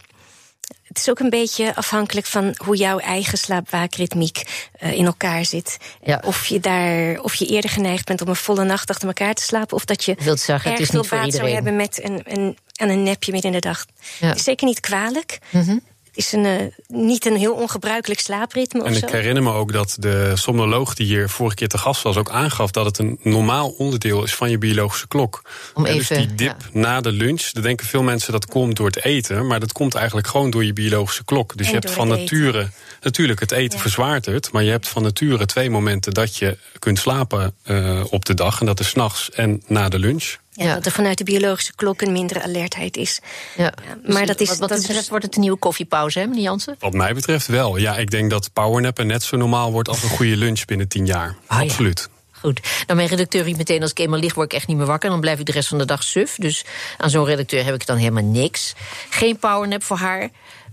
het 0.83 0.97
is 0.97 1.09
ook 1.09 1.19
een 1.19 1.29
beetje 1.29 1.75
afhankelijk 1.75 2.25
van 2.25 2.55
hoe 2.57 2.75
jouw 2.75 2.99
eigen 2.99 3.37
slaapwaakritmiek 3.37 4.69
eh, 4.71 4.91
in 4.91 5.05
elkaar 5.05 5.45
zit. 5.45 5.77
Ja. 6.03 6.21
Of, 6.25 6.45
je 6.45 6.59
daar, 6.59 7.19
of 7.19 7.35
je 7.35 7.45
eerder 7.45 7.69
geneigd 7.69 8.05
bent 8.05 8.21
om 8.21 8.27
een 8.27 8.35
volle 8.35 8.63
nacht 8.63 8.89
achter 8.89 9.07
elkaar 9.07 9.33
te 9.33 9.43
slapen, 9.43 9.75
of 9.75 9.85
dat 9.85 10.03
je 10.03 10.15
wilt 10.19 10.39
zeggen, 10.39 10.71
het 10.71 10.79
erg 10.79 10.87
is 10.87 10.89
veel 10.89 10.99
niet 10.99 11.09
voor 11.09 11.17
baat 11.17 11.33
zou 11.33 11.49
hebben 11.49 11.75
met 11.75 12.03
een, 12.03 12.21
een, 12.23 12.57
aan 12.75 12.89
een 12.89 13.03
nepje 13.03 13.31
midden 13.31 13.51
in 13.51 13.59
de 13.59 13.67
dag. 13.67 13.85
Ja. 14.19 14.33
Is 14.33 14.43
zeker 14.43 14.67
niet 14.67 14.79
kwalijk. 14.79 15.39
Mhm. 15.49 15.77
Is 16.15 16.31
een, 16.31 16.45
eh, 16.45 16.65
niet 16.87 17.25
een 17.25 17.35
heel 17.35 17.53
ongebruikelijk 17.53 18.19
slaapritme 18.19 18.83
En 18.83 18.91
of 18.91 18.97
ik 18.97 19.09
herinner 19.09 19.43
me 19.43 19.51
ook 19.51 19.71
dat 19.73 19.95
de 19.99 20.31
somnoloog 20.35 20.93
die 20.93 21.05
hier 21.05 21.29
vorige 21.29 21.55
keer 21.55 21.67
te 21.67 21.77
gast 21.77 22.01
was 22.01 22.17
ook 22.17 22.29
aangaf 22.29 22.71
dat 22.71 22.85
het 22.85 22.97
een 22.97 23.19
normaal 23.21 23.69
onderdeel 23.69 24.23
is 24.23 24.35
van 24.35 24.49
je 24.49 24.57
biologische 24.57 25.07
klok. 25.07 25.41
Om 25.73 25.85
Ja, 25.85 25.91
even, 25.91 26.15
dus 26.17 26.27
die 26.27 26.35
dip 26.35 26.55
na 26.71 27.01
de 27.01 27.11
lunch, 27.11 27.49
dan 27.51 27.63
denken 27.63 27.87
veel 27.87 28.03
mensen 28.03 28.31
dat 28.31 28.45
komt 28.45 28.75
door 28.75 28.85
het 28.85 29.03
eten, 29.03 29.47
maar 29.47 29.59
dat 29.59 29.71
komt 29.71 29.95
eigenlijk 29.95 30.27
gewoon 30.27 30.49
door 30.49 30.65
je 30.65 30.73
biologische 30.73 31.23
klok. 31.25 31.57
Dus 31.57 31.67
En 31.67 31.73
je 31.73 31.79
hebt 31.79 31.91
van 31.93 32.07
eten. 32.13 32.19
nature, 32.19 32.69
natuurlijk 33.01 33.39
het 33.39 33.51
eten 33.51 33.75
Ja. 33.77 33.81
verzwaart 33.81 34.25
het, 34.25 34.51
maar 34.51 34.63
je 34.63 34.71
hebt 34.71 34.87
van 34.87 35.03
nature 35.03 35.45
twee 35.45 35.69
momenten 35.69 36.13
dat 36.13 36.37
je 36.37 36.57
kunt 36.79 36.99
slapen 36.99 37.53
eh, 37.63 38.01
op 38.09 38.25
de 38.25 38.33
dag. 38.33 38.59
En 38.59 38.65
dat 38.65 38.79
is 38.79 38.89
's 38.89 38.93
nachts 38.93 39.29
en 39.31 39.63
na 39.67 39.89
de 39.89 39.99
lunch. 39.99 40.35
Ja, 40.57 40.65
Ja. 40.65 40.73
Dat 40.73 40.85
er 40.85 40.91
vanuit 40.91 41.17
de 41.17 41.23
biologische 41.23 41.75
klok 41.75 42.01
een 42.01 42.11
mindere 42.11 42.43
alertheid 42.43 42.97
is. 42.97 43.19
Ja. 43.57 43.73
maar 44.07 44.25
dat 44.25 44.39
is- 44.39 44.47
wat, 44.49 44.57
wat 44.57 44.69
dat 44.69 44.81
betreft 44.81 45.09
wordt 45.09 45.25
het 45.25 45.35
een 45.35 45.41
nieuwe 45.41 45.57
koffiepauze, 45.57 46.19
hè, 46.19 46.25
meneer 46.27 46.43
Jansen? 46.43 46.75
Wat 46.79 46.93
mij 46.93 47.13
betreft 47.13 47.47
wel. 47.47 47.77
Ja, 47.77 47.95
ik 47.97 48.09
denk 48.11 48.29
dat 48.29 48.53
powernappen 48.53 49.07
net 49.07 49.23
zo 49.23 49.37
normaal 49.37 49.71
wordt 49.71 49.87
als 49.89 50.03
een 50.03 50.09
goede 50.09 50.37
lunch 50.37 50.65
binnen 50.65 50.87
tien 50.87 51.05
jaar. 51.05 51.35
Ah, 51.47 51.57
ja. 51.57 51.63
Absoluut. 51.63 52.09
Goed. 52.31 52.59
Nou, 52.85 52.97
mijn 52.97 53.07
redacteur 53.09 53.43
riep 53.43 53.57
meteen 53.57 53.81
als 53.81 53.91
ik 53.91 53.99
eenmaal 53.99 54.19
lig, 54.19 54.33
word 54.33 54.51
ik 54.51 54.57
echt 54.57 54.67
niet 54.67 54.77
meer 54.77 54.85
wakker. 54.85 55.09
Dan 55.09 55.19
blijf 55.19 55.39
ik 55.39 55.45
de 55.45 55.51
rest 55.51 55.67
van 55.67 55.77
de 55.77 55.85
dag 55.85 56.03
suf. 56.03 56.35
Dus 56.35 56.63
aan 56.97 57.09
zo'n 57.09 57.25
redacteur 57.25 57.65
heb 57.65 57.73
ik 57.73 57.85
dan 57.85 57.97
helemaal 57.97 58.23
niks. 58.23 58.73
Geen 59.09 59.37
powernap 59.39 59.83
voor 59.83 59.97
haar. 59.97 60.29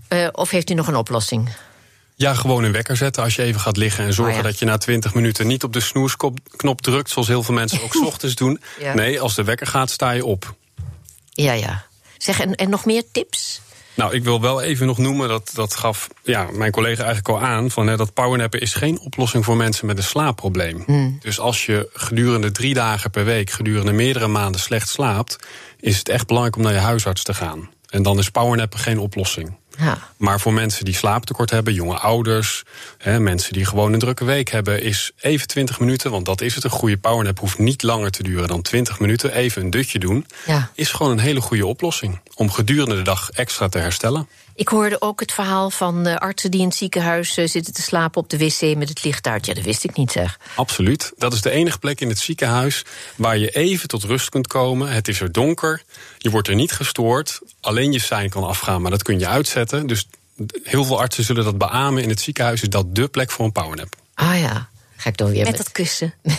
Eh, 0.07 0.27
of 0.31 0.49
heeft 0.49 0.69
u 0.69 0.73
nog 0.73 0.87
een 0.87 0.95
oplossing? 0.95 1.49
Ja, 2.23 2.33
gewoon 2.33 2.63
een 2.63 2.71
wekker 2.71 2.97
zetten 2.97 3.23
als 3.23 3.35
je 3.35 3.41
even 3.41 3.61
gaat 3.61 3.77
liggen. 3.77 4.05
En 4.05 4.13
zorgen 4.13 4.35
Oh 4.35 4.41
ja. 4.41 4.47
dat 4.47 4.59
je 4.59 4.65
na 4.65 4.77
20 4.77 5.13
minuten 5.13 5.47
niet 5.47 5.63
op 5.63 5.73
de 5.73 5.79
snoesknop 5.79 6.81
drukt. 6.81 7.09
Zoals 7.09 7.27
heel 7.27 7.43
veel 7.43 7.53
mensen 7.53 7.81
ook 7.81 7.93
's 8.01 8.01
ochtends 8.01 8.35
doen. 8.35 8.61
Ja. 8.79 8.93
Nee, 8.93 9.21
als 9.21 9.35
de 9.35 9.43
wekker 9.43 9.67
gaat, 9.67 9.89
sta 9.89 10.11
je 10.11 10.25
op. 10.25 10.55
Ja, 11.29 11.53
ja. 11.53 11.85
Zeg, 12.17 12.39
en, 12.39 12.55
en 12.55 12.69
nog 12.69 12.85
meer 12.85 13.03
tips? 13.11 13.61
Nou, 13.93 14.13
ik 14.13 14.23
wil 14.23 14.41
wel 14.41 14.61
even 14.61 14.85
nog 14.87 14.97
noemen, 14.97 15.27
dat, 15.27 15.51
dat 15.53 15.75
gaf 15.75 16.07
ja, 16.23 16.47
mijn 16.51 16.71
collega 16.71 17.03
eigenlijk 17.03 17.29
al 17.29 17.47
aan... 17.47 17.71
Van, 17.71 17.87
hè, 17.87 17.97
dat 17.97 18.13
powernappen 18.13 18.61
is 18.61 18.73
geen 18.73 18.99
oplossing 18.99 19.45
voor 19.45 19.57
mensen 19.57 19.85
met 19.85 19.97
een 19.97 20.03
slaapprobleem. 20.03 20.83
Hmm. 20.85 21.17
Dus 21.19 21.39
als 21.39 21.65
je 21.65 21.89
gedurende 21.93 22.51
drie 22.51 22.73
dagen 22.73 23.09
per 23.09 23.25
week... 23.25 23.49
gedurende 23.49 23.91
meerdere 23.91 24.27
maanden 24.27 24.61
slecht 24.61 24.89
slaapt... 24.89 25.39
is 25.79 25.97
het 25.97 26.09
echt 26.09 26.27
belangrijk 26.27 26.55
om 26.57 26.63
naar 26.63 26.73
je 26.73 26.79
huisarts 26.79 27.23
te 27.23 27.33
gaan. 27.33 27.69
En 27.89 28.03
dan 28.03 28.19
is 28.19 28.29
powernappen 28.29 28.79
geen 28.79 28.99
oplossing. 28.99 29.57
Ja. 29.79 29.97
Maar 30.17 30.39
voor 30.39 30.53
mensen 30.53 30.85
die 30.85 30.95
slaaptekort 30.95 31.49
hebben, 31.49 31.73
jonge 31.73 31.97
ouders, 31.97 32.63
hè, 32.97 33.19
mensen 33.19 33.53
die 33.53 33.65
gewoon 33.65 33.93
een 33.93 33.99
drukke 33.99 34.25
week 34.25 34.49
hebben, 34.49 34.81
is 34.81 35.11
even 35.21 35.47
20 35.47 35.79
minuten, 35.79 36.11
want 36.11 36.25
dat 36.25 36.41
is 36.41 36.55
het. 36.55 36.63
Een 36.63 36.69
goede 36.69 36.97
powernap 36.97 37.39
hoeft 37.39 37.57
niet 37.57 37.83
langer 37.83 38.11
te 38.11 38.23
duren 38.23 38.47
dan 38.47 38.61
20 38.61 38.99
minuten. 38.99 39.33
Even 39.33 39.61
een 39.61 39.69
dutje 39.69 39.99
doen, 39.99 40.25
Ja. 40.45 40.69
is 40.75 40.91
gewoon 40.91 41.11
een 41.11 41.19
hele 41.19 41.41
goede 41.41 41.65
oplossing 41.65 42.19
om 42.35 42.51
gedurende 42.51 42.95
de 42.95 43.01
dag 43.01 43.29
extra 43.29 43.69
te 43.69 43.77
herstellen. 43.77 44.27
Ik 44.55 44.67
hoorde 44.67 45.01
ook 45.01 45.19
het 45.19 45.31
verhaal 45.31 45.69
van 45.69 46.19
artsen 46.19 46.51
die 46.51 46.59
in 46.61 46.67
het 46.67 46.75
ziekenhuis 46.75 47.37
eh, 47.37 47.47
zitten 47.47 47.73
te 47.73 47.81
slapen 47.81 48.21
op 48.21 48.29
de 48.29 48.37
wc 48.37 48.75
met 48.77 48.89
het 48.89 49.03
licht 49.03 49.27
uit. 49.27 49.45
Ja, 49.45 49.53
dat 49.53 49.63
wist 49.63 49.83
ik 49.83 49.95
niet, 49.97 50.11
zeg. 50.11 50.39
Absoluut. 50.55 51.11
Dat 51.17 51.33
is 51.33 51.41
de 51.41 51.49
enige 51.49 51.79
plek 51.79 52.01
in 52.01 52.09
het 52.09 52.19
ziekenhuis 52.19 52.83
waar 53.15 53.37
je 53.37 53.49
even 53.49 53.87
tot 53.87 54.03
rust 54.03 54.29
kunt 54.29 54.47
komen. 54.47 54.91
Het 54.91 55.07
is 55.07 55.21
er 55.21 55.31
donker, 55.31 55.81
je 56.17 56.29
wordt 56.29 56.47
er 56.47 56.55
niet 56.55 56.71
gestoord. 56.71 57.39
Alleen 57.61 57.91
je 57.91 57.99
sein 57.99 58.29
kan 58.29 58.43
afgaan, 58.43 58.81
maar 58.81 58.91
dat 58.91 59.03
kun 59.03 59.19
je 59.19 59.27
uitzetten. 59.27 59.61
Dus 59.69 60.07
heel 60.63 60.85
veel 60.85 60.99
artsen 60.99 61.23
zullen 61.23 61.43
dat 61.43 61.57
beamen. 61.57 62.03
In 62.03 62.09
het 62.09 62.21
ziekenhuis 62.21 62.61
is 62.61 62.69
dat 62.69 62.95
dé 62.95 63.07
plek 63.07 63.31
voor 63.31 63.45
een 63.45 63.51
powernap. 63.51 63.95
Ah 64.13 64.39
ja, 64.39 64.69
ga 64.97 65.09
ik 65.09 65.17
dan 65.17 65.31
weer 65.31 65.43
Met 65.43 65.47
met... 65.47 65.57
dat 65.57 65.71
kussen. 65.71 66.13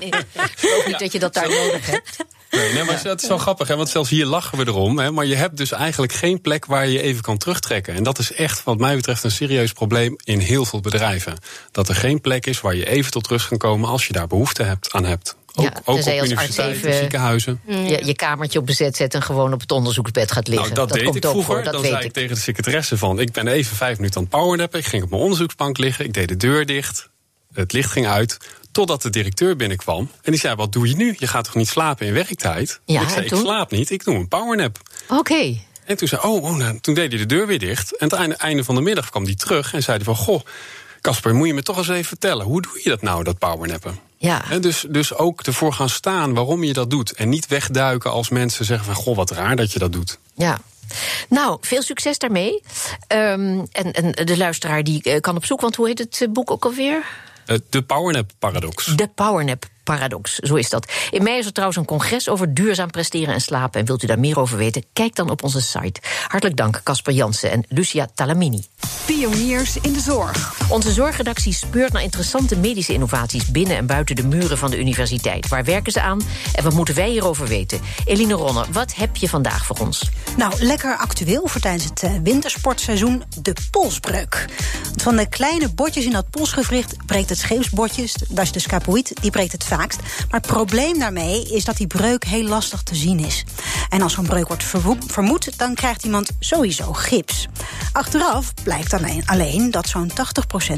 Nee, 0.00 0.08
ik 0.08 0.52
geloof 0.56 0.86
niet 0.86 0.98
dat 0.98 1.12
je 1.12 1.18
dat 1.18 1.34
daar 1.34 1.48
nodig 1.48 1.86
hebt. 1.86 2.16
Nee, 2.50 2.72
nee 2.72 2.84
maar 2.84 3.02
dat 3.02 3.22
is 3.22 3.28
wel 3.28 3.38
grappig, 3.38 3.68
hè, 3.68 3.76
want 3.76 3.88
zelfs 3.88 4.10
hier 4.10 4.26
lachen 4.26 4.58
we 4.58 4.66
erom. 4.66 4.98
Hè, 4.98 5.10
maar 5.10 5.26
je 5.26 5.34
hebt 5.34 5.56
dus 5.56 5.72
eigenlijk 5.72 6.12
geen 6.12 6.40
plek 6.40 6.66
waar 6.66 6.86
je 6.86 7.02
even 7.02 7.22
kan 7.22 7.38
terugtrekken. 7.38 7.94
En 7.94 8.02
dat 8.02 8.18
is 8.18 8.32
echt, 8.32 8.64
wat 8.64 8.78
mij 8.78 8.96
betreft, 8.96 9.24
een 9.24 9.30
serieus 9.30 9.72
probleem 9.72 10.16
in 10.24 10.38
heel 10.38 10.64
veel 10.64 10.80
bedrijven. 10.80 11.38
Dat 11.70 11.88
er 11.88 11.94
geen 11.94 12.20
plek 12.20 12.46
is 12.46 12.60
waar 12.60 12.74
je 12.74 12.86
even 12.86 13.10
tot 13.10 13.26
rust 13.26 13.48
kan 13.48 13.58
komen 13.58 13.88
als 13.88 14.06
je 14.06 14.12
daar 14.12 14.26
behoefte 14.26 14.62
hebt, 14.62 14.92
aan 14.92 15.04
hebt. 15.04 15.36
Ook, 15.58 15.64
ja, 15.64 15.72
ook 15.84 15.98
op 15.98 16.24
universiteiten, 16.24 16.94
ziekenhuizen. 16.94 17.60
Je, 17.66 18.04
je, 18.04 18.14
kamertje 18.14 18.58
op 18.58 18.66
bezet 18.66 18.96
zet 18.96 19.14
en 19.14 19.22
gewoon 19.22 19.52
op 19.52 19.60
het 19.60 19.72
onderzoeksbed 19.72 20.32
gaat 20.32 20.48
liggen. 20.48 20.74
Nou, 20.74 20.74
dat, 20.74 20.88
dat 20.88 20.98
deed 20.98 21.24
ik 21.24 21.30
vroeger. 21.30 21.62
dat 21.62 21.72
dan 21.72 21.84
zei 21.84 22.04
ik 22.04 22.12
tegen 22.12 22.34
de 22.34 22.40
secretaresse 22.40 22.98
van... 22.98 23.20
ik 23.20 23.32
ben 23.32 23.46
even 23.46 23.76
vijf 23.76 23.96
minuten 23.96 24.16
aan 24.16 24.26
het 24.30 24.32
powernappen. 24.32 24.78
Ik 24.78 24.86
ging 24.86 25.02
op 25.02 25.10
mijn 25.10 25.22
onderzoeksbank 25.22 25.78
liggen. 25.78 26.04
Ik 26.04 26.14
deed 26.14 26.28
de 26.28 26.36
deur 26.36 26.66
dicht. 26.66 27.08
Het 27.52 27.72
licht 27.72 27.90
ging 27.90 28.06
uit. 28.06 28.36
Totdat 28.72 29.02
de 29.02 29.10
directeur 29.10 29.56
binnenkwam. 29.56 30.10
En 30.22 30.32
die 30.32 30.40
zei, 30.40 30.54
wat 30.54 30.72
doe 30.72 30.88
je 30.88 30.96
nu? 30.96 31.14
Je 31.18 31.26
gaat 31.26 31.44
toch 31.44 31.54
niet 31.54 31.68
slapen 31.68 32.06
in 32.06 32.12
werktijd? 32.12 32.80
Ja, 32.84 33.02
ik 33.02 33.08
zei, 33.08 33.26
ik 33.26 33.34
slaap 33.34 33.70
niet. 33.70 33.90
Ik 33.90 34.04
doe 34.04 34.14
een 34.14 34.28
powernap. 34.28 34.78
Oké. 35.08 35.56
En 35.84 35.96
toen 35.96 36.08
zei 36.08 36.22
oh, 36.22 36.44
oh 36.44 36.56
nou, 36.56 36.78
toen 36.80 36.94
deed 36.94 37.12
hij 37.12 37.20
de 37.20 37.26
deur 37.26 37.46
weer 37.46 37.58
dicht. 37.58 37.96
En 37.96 38.12
aan 38.12 38.30
het 38.30 38.38
einde, 38.38 38.64
van 38.64 38.74
de 38.74 38.80
middag 38.80 39.10
kwam 39.10 39.24
hij 39.24 39.34
terug 39.34 39.74
en 39.74 39.82
zei 39.82 39.96
hij 39.96 40.04
van... 40.04 40.16
goh, 40.16 40.40
Casper, 41.00 41.34
moet 41.34 41.46
je 41.46 41.54
me 41.54 41.62
toch 41.62 41.76
eens 41.76 41.88
even 41.88 42.04
vertellen... 42.04 42.46
hoe 42.46 42.62
doe 42.62 42.80
je 42.82 42.88
dat 42.88 43.02
nou, 43.02 43.24
dat 43.24 43.38
powernappen? 43.38 43.98
Ja. 44.16 44.50
En 44.50 44.60
dus, 44.60 44.86
dus 44.88 45.14
ook 45.14 45.42
ervoor 45.42 45.72
gaan 45.72 45.88
staan 45.88 46.34
waarom 46.34 46.64
je 46.64 46.72
dat 46.72 46.90
doet. 46.90 47.12
En 47.12 47.28
niet 47.28 47.46
wegduiken 47.46 48.10
als 48.10 48.28
mensen 48.28 48.64
zeggen 48.64 48.86
van... 48.86 48.94
goh, 48.94 49.16
wat 49.16 49.30
raar 49.30 49.56
dat 49.56 49.72
je 49.72 49.78
dat 49.78 49.92
doet. 49.92 50.18
Ja. 50.34 50.60
Nou, 51.28 51.58
veel 51.60 51.82
succes 51.82 52.18
daarmee. 52.18 52.62
Um, 53.08 53.66
en, 53.72 53.92
en 53.92 54.26
de 54.26 54.36
luisteraar 54.36 54.84
die 54.84 55.02
eh, 55.02 55.20
kan 55.20 55.36
op 55.36 55.44
zoek, 55.44 55.60
want 55.60 55.76
hoe 55.76 55.86
heet 55.86 55.98
het 55.98 56.20
eh, 56.20 56.28
boek 56.28 56.50
ook 56.50 56.64
alweer? 56.64 57.06
Eh, 57.46 57.56
de 57.70 57.82
powernap 57.82 58.30
paradox. 58.38 58.84
De 58.84 59.08
powernap 59.14 59.66
paradox, 59.86 60.34
zo 60.34 60.54
is 60.54 60.68
dat. 60.68 60.92
In 61.10 61.22
mei 61.22 61.38
is 61.38 61.46
er 61.46 61.52
trouwens 61.52 61.78
een 61.78 61.84
congres 61.84 62.28
over 62.28 62.54
duurzaam 62.54 62.90
presteren 62.90 63.34
en 63.34 63.40
slapen. 63.40 63.80
En 63.80 63.86
wilt 63.86 64.02
u 64.02 64.06
daar 64.06 64.18
meer 64.18 64.38
over 64.38 64.58
weten? 64.58 64.84
Kijk 64.92 65.14
dan 65.14 65.30
op 65.30 65.42
onze 65.42 65.62
site. 65.62 66.00
Hartelijk 66.28 66.56
dank, 66.56 66.80
Casper 66.82 67.12
Jansen 67.12 67.50
en 67.50 67.64
Lucia 67.68 68.08
Talamini. 68.14 68.64
Pioniers 69.06 69.76
in 69.76 69.92
de 69.92 70.00
zorg. 70.00 70.54
Onze 70.68 70.92
zorgredactie 70.92 71.52
speurt 71.52 71.92
naar 71.92 72.02
interessante 72.02 72.56
medische 72.56 72.92
innovaties 72.92 73.50
binnen 73.50 73.76
en 73.76 73.86
buiten 73.86 74.16
de 74.16 74.26
muren 74.26 74.58
van 74.58 74.70
de 74.70 74.78
universiteit. 74.78 75.48
Waar 75.48 75.64
werken 75.64 75.92
ze 75.92 76.00
aan 76.00 76.20
en 76.54 76.64
wat 76.64 76.72
moeten 76.72 76.94
wij 76.94 77.08
hierover 77.08 77.46
weten? 77.46 77.80
Eline 78.04 78.34
Ronner, 78.34 78.66
wat 78.72 78.94
heb 78.94 79.16
je 79.16 79.28
vandaag 79.28 79.66
voor 79.66 79.76
ons? 79.78 80.10
Nou, 80.36 80.64
lekker 80.64 80.96
actueel 80.96 81.46
voor 81.46 81.60
tijdens 81.60 81.84
het 81.84 82.02
eh, 82.02 82.10
wintersportseizoen: 82.22 83.22
de 83.42 83.56
polsbreuk. 83.70 84.46
Van 84.96 85.16
de 85.16 85.28
kleine 85.28 85.68
botjes 85.68 86.04
in 86.04 86.10
dat 86.10 86.30
polsgewricht 86.30 87.06
breekt 87.06 87.28
het 87.28 87.38
scheepsbotje, 87.38 88.08
dat 88.28 88.44
is 88.44 88.52
de 88.52 88.58
scapoïd, 88.58 89.12
die 89.20 89.30
breekt 89.30 89.52
het 89.52 89.64
Maar 89.76 90.40
het 90.40 90.46
probleem 90.46 90.98
daarmee 90.98 91.48
is 91.52 91.64
dat 91.64 91.76
die 91.76 91.86
breuk 91.86 92.24
heel 92.24 92.48
lastig 92.48 92.82
te 92.82 92.94
zien 92.94 93.18
is. 93.18 93.44
En 93.88 94.02
als 94.02 94.12
zo'n 94.12 94.26
breuk 94.26 94.48
wordt 94.48 94.64
vermoed, 95.06 95.58
dan 95.58 95.74
krijgt 95.74 96.04
iemand 96.04 96.30
sowieso 96.38 96.92
gips. 96.92 97.48
Achteraf 97.92 98.54
blijkt 98.62 98.92
alleen, 98.92 99.22
alleen 99.26 99.70
dat 99.70 99.88
zo'n 99.88 100.10
80% 100.10 100.14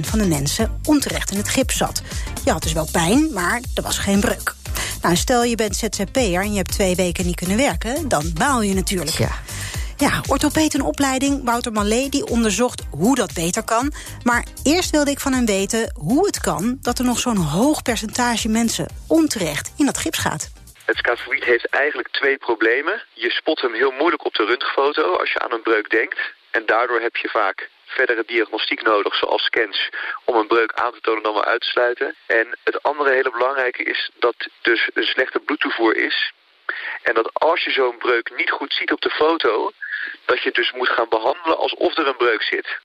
van 0.01 0.19
de 0.19 0.27
mensen 0.27 0.81
onterecht 0.85 1.31
in 1.31 1.37
het 1.37 1.49
gips 1.49 1.77
zat. 1.77 2.03
Je 2.45 2.51
had 2.51 2.63
dus 2.63 2.73
wel 2.73 2.89
pijn, 2.93 3.33
maar 3.33 3.61
er 3.75 3.83
was 3.83 3.99
geen 3.99 4.21
breuk. 4.21 4.55
Nou, 5.03 5.17
stel 5.17 5.45
je 5.45 5.57
bent 5.57 5.77
ZZP'er 5.77 6.43
en 6.43 6.51
je 6.51 6.57
hebt 6.57 6.73
twee 6.73 6.95
weken 6.95 7.27
niet 7.27 7.37
kunnen 7.37 7.57
werken, 7.57 8.09
dan 8.09 8.31
baal 8.35 8.63
je 8.63 8.75
natuurlijk. 8.75 9.19
Ja. 9.19 9.31
Ja, 9.99 10.23
orthopeet 10.29 10.75
een 10.75 10.83
opleiding. 10.83 11.45
Wouter 11.45 11.73
Mallet 11.73 12.11
die 12.11 12.27
onderzocht 12.27 12.83
hoe 12.91 13.15
dat 13.15 13.35
beter 13.35 13.65
kan. 13.65 13.93
Maar 14.23 14.45
eerst 14.65 14.91
wilde 14.91 15.11
ik 15.11 15.21
van 15.21 15.33
hem 15.33 15.47
weten 15.47 15.93
hoe 15.95 16.27
het 16.27 16.41
kan... 16.41 16.79
dat 16.81 16.99
er 16.99 17.05
nog 17.05 17.19
zo'n 17.19 17.37
hoog 17.37 17.83
percentage 17.83 18.49
mensen 18.49 18.87
onterecht 19.09 19.73
in 19.77 19.87
dat 19.87 19.99
gips 19.99 20.19
gaat. 20.19 20.51
Het 20.85 20.97
scafoïd 20.97 21.45
heeft 21.45 21.67
eigenlijk 21.69 22.09
twee 22.11 22.39
problemen. 22.39 23.03
Je 23.13 23.31
spot 23.31 23.61
hem 23.61 23.75
heel 23.75 23.91
moeilijk 23.91 24.25
op 24.25 24.35
de 24.35 24.45
röntgenfoto 24.45 25.17
als 25.17 25.33
je 25.33 25.39
aan 25.39 25.53
een 25.53 25.63
breuk 25.63 25.91
denkt. 25.91 26.19
En 26.51 26.67
daardoor 26.67 27.01
heb 27.01 27.17
je 27.17 27.29
vaak 27.29 27.69
verdere 27.87 28.25
diagnostiek 28.27 28.83
nodig, 28.83 29.15
zoals 29.15 29.43
scans, 29.43 29.91
om 30.25 30.37
een 30.37 30.47
breuk 30.47 30.73
aan 30.73 30.93
te 30.93 31.01
tonen 31.01 31.23
dan 31.23 31.33
wel 31.33 31.45
uit 31.45 31.61
te 31.61 31.69
sluiten. 31.69 32.15
En 32.27 32.59
het 32.65 32.83
andere 32.83 33.11
hele 33.11 33.31
belangrijke 33.31 33.83
is 33.83 34.11
dat 34.19 34.49
dus 34.63 34.91
een 34.95 35.05
slechte 35.05 35.39
bloedtoevoer 35.39 35.97
is. 35.97 36.33
En 37.02 37.14
dat 37.14 37.31
als 37.33 37.64
je 37.64 37.70
zo'n 37.70 37.98
breuk 37.98 38.37
niet 38.37 38.50
goed 38.50 38.72
ziet 38.72 38.92
op 38.92 39.00
de 39.00 39.11
foto, 39.11 39.70
dat 40.24 40.42
je 40.42 40.50
dus 40.50 40.72
moet 40.72 40.88
gaan 40.88 41.09
behandelen 41.09 41.59
alsof 41.59 41.96
er 41.96 42.07
een 42.07 42.16
breuk 42.16 42.42
zit. 42.42 42.78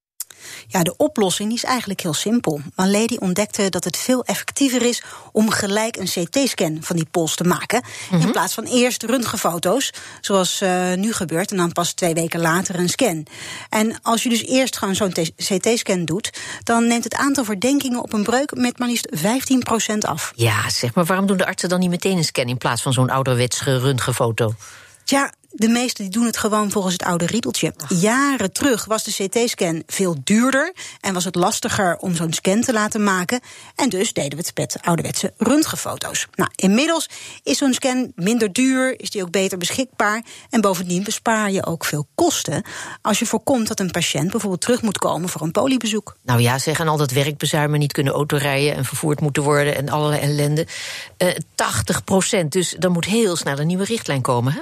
Ja, 0.68 0.84
de 0.84 0.98
oplossing 0.98 1.54
is 1.54 1.64
eigenlijk 1.64 2.02
heel 2.02 2.14
simpel. 2.14 2.62
Maar 2.76 2.88
Lady 2.88 3.16
ontdekte 3.20 3.70
dat 3.70 3.84
het 3.84 3.98
veel 3.98 4.24
effectiever 4.24 4.82
is 4.82 5.04
om 5.32 5.50
gelijk 5.50 5.98
een 5.98 6.06
CT-scan 6.06 6.78
van 6.82 6.96
die 6.96 7.08
pols 7.12 7.36
te 7.36 7.44
maken. 7.44 7.84
In 8.12 8.18
mhm. 8.18 8.32
plaats 8.32 8.54
van 8.54 8.64
eerst 8.64 9.04
röntgenfoto's, 9.04 9.94
zoals 10.22 10.62
uh, 10.62 10.94
nu 10.94 11.14
gebeurt, 11.14 11.52
en 11.52 11.58
dan 11.58 11.72
pas 11.72 11.94
twee 11.94 12.14
weken 12.14 12.40
later 12.40 12.80
een 12.80 12.90
scan. 12.90 13.26
En 13.70 14.00
als 14.02 14.24
je 14.24 14.30
dus 14.30 14.46
eerst 14.46 14.78
gewoon 14.78 14.96
zo'n 14.96 15.14
CT-scan 15.36 16.06
doet, 16.06 16.40
dan 16.64 16.88
neemt 16.88 17.04
het 17.04 17.14
aantal 17.14 17.44
verdenkingen 17.44 18.02
op 18.02 18.14
een 18.14 18.24
breuk 18.24 18.56
met 18.56 18.80
maar 18.80 18.88
liefst 18.88 19.10
15% 19.94 19.98
af. 20.00 20.32
Ja, 20.36 20.70
zeg 20.70 20.94
maar, 20.94 21.06
waarom 21.06 21.26
doen 21.26 21.38
de 21.38 21.46
artsen 21.46 21.70
dan 21.70 21.80
niet 21.80 21.90
meteen 21.90 22.18
een 22.18 22.24
scan 22.24 22.48
in 22.48 22.58
plaats 22.58 22.82
van 22.82 22.94
zo'n 22.94 23.10
ouderwetse 23.10 23.80
röntgenfoto? 23.80 24.54
Ja, 25.06 25.34
de 25.56 25.68
meesten 25.68 26.04
die 26.04 26.14
doen 26.14 26.26
het 26.26 26.38
gewoon 26.38 26.72
volgens 26.72 26.94
het 26.94 27.04
oude 27.04 27.26
riedeltje. 27.26 27.74
Jaren 27.88 28.52
terug 28.52 28.86
was 28.86 29.04
de 29.04 29.12
CT-scan 29.12 29.84
veel 29.88 30.16
duurder 30.24 30.74
en 31.02 31.14
was 31.14 31.24
het 31.24 31.36
lastiger 31.36 31.98
om 31.98 32.16
zo'n 32.16 32.34
scan 32.34 32.62
te 32.62 32.74
laten 32.74 33.04
maken. 33.04 33.40
En 33.76 33.90
dus 33.90 34.14
deden 34.14 34.38
we 34.38 34.44
het 34.46 34.58
met 34.58 34.78
ouderwetse 34.82 35.34
röntgenfoto's. 35.38 36.28
Nou, 36.36 36.50
inmiddels 36.56 37.10
is 37.44 37.58
zo'n 37.58 37.74
scan 37.74 38.12
minder 38.16 38.54
duur, 38.54 39.00
is 39.00 39.10
die 39.10 39.22
ook 39.22 39.32
beter 39.32 39.58
beschikbaar. 39.58 40.24
En 40.50 40.62
bovendien 40.62 41.04
bespaar 41.04 41.52
je 41.52 41.66
ook 41.66 41.86
veel 41.86 42.08
kosten 42.16 42.64
als 43.02 43.20
je 43.20 43.26
voorkomt 43.26 43.68
dat 43.68 43.80
een 43.80 43.92
patiënt 43.92 44.32
bijvoorbeeld 44.32 44.62
terug 44.62 44.82
moet 44.82 44.98
komen 44.98 45.30
voor 45.30 45.42
een 45.42 45.52
poliebezoek. 45.52 46.16
Nou 46.22 46.42
ja, 46.42 46.60
zeg 46.60 46.80
en 46.80 46.88
al 46.88 46.98
dat 46.98 47.12
werkbezuimen, 47.12 47.80
niet 47.80 47.92
kunnen 47.92 48.14
autorijden 48.14 48.76
en 48.76 48.86
vervoerd 48.86 49.22
moeten 49.22 49.44
worden 49.44 49.76
en 49.76 49.90
allerlei 49.90 50.22
ellende. 50.22 50.68
Uh, 51.18 51.30
eh, 51.30 51.36
80 51.56 52.04
procent, 52.04 52.52
dus 52.52 52.76
dan 52.80 52.92
moet 52.92 53.06
heel 53.06 53.36
snel 53.36 53.60
een 53.60 53.68
nieuwe 53.68 53.84
richtlijn 53.84 54.22
komen, 54.22 54.54
hè? 54.54 54.60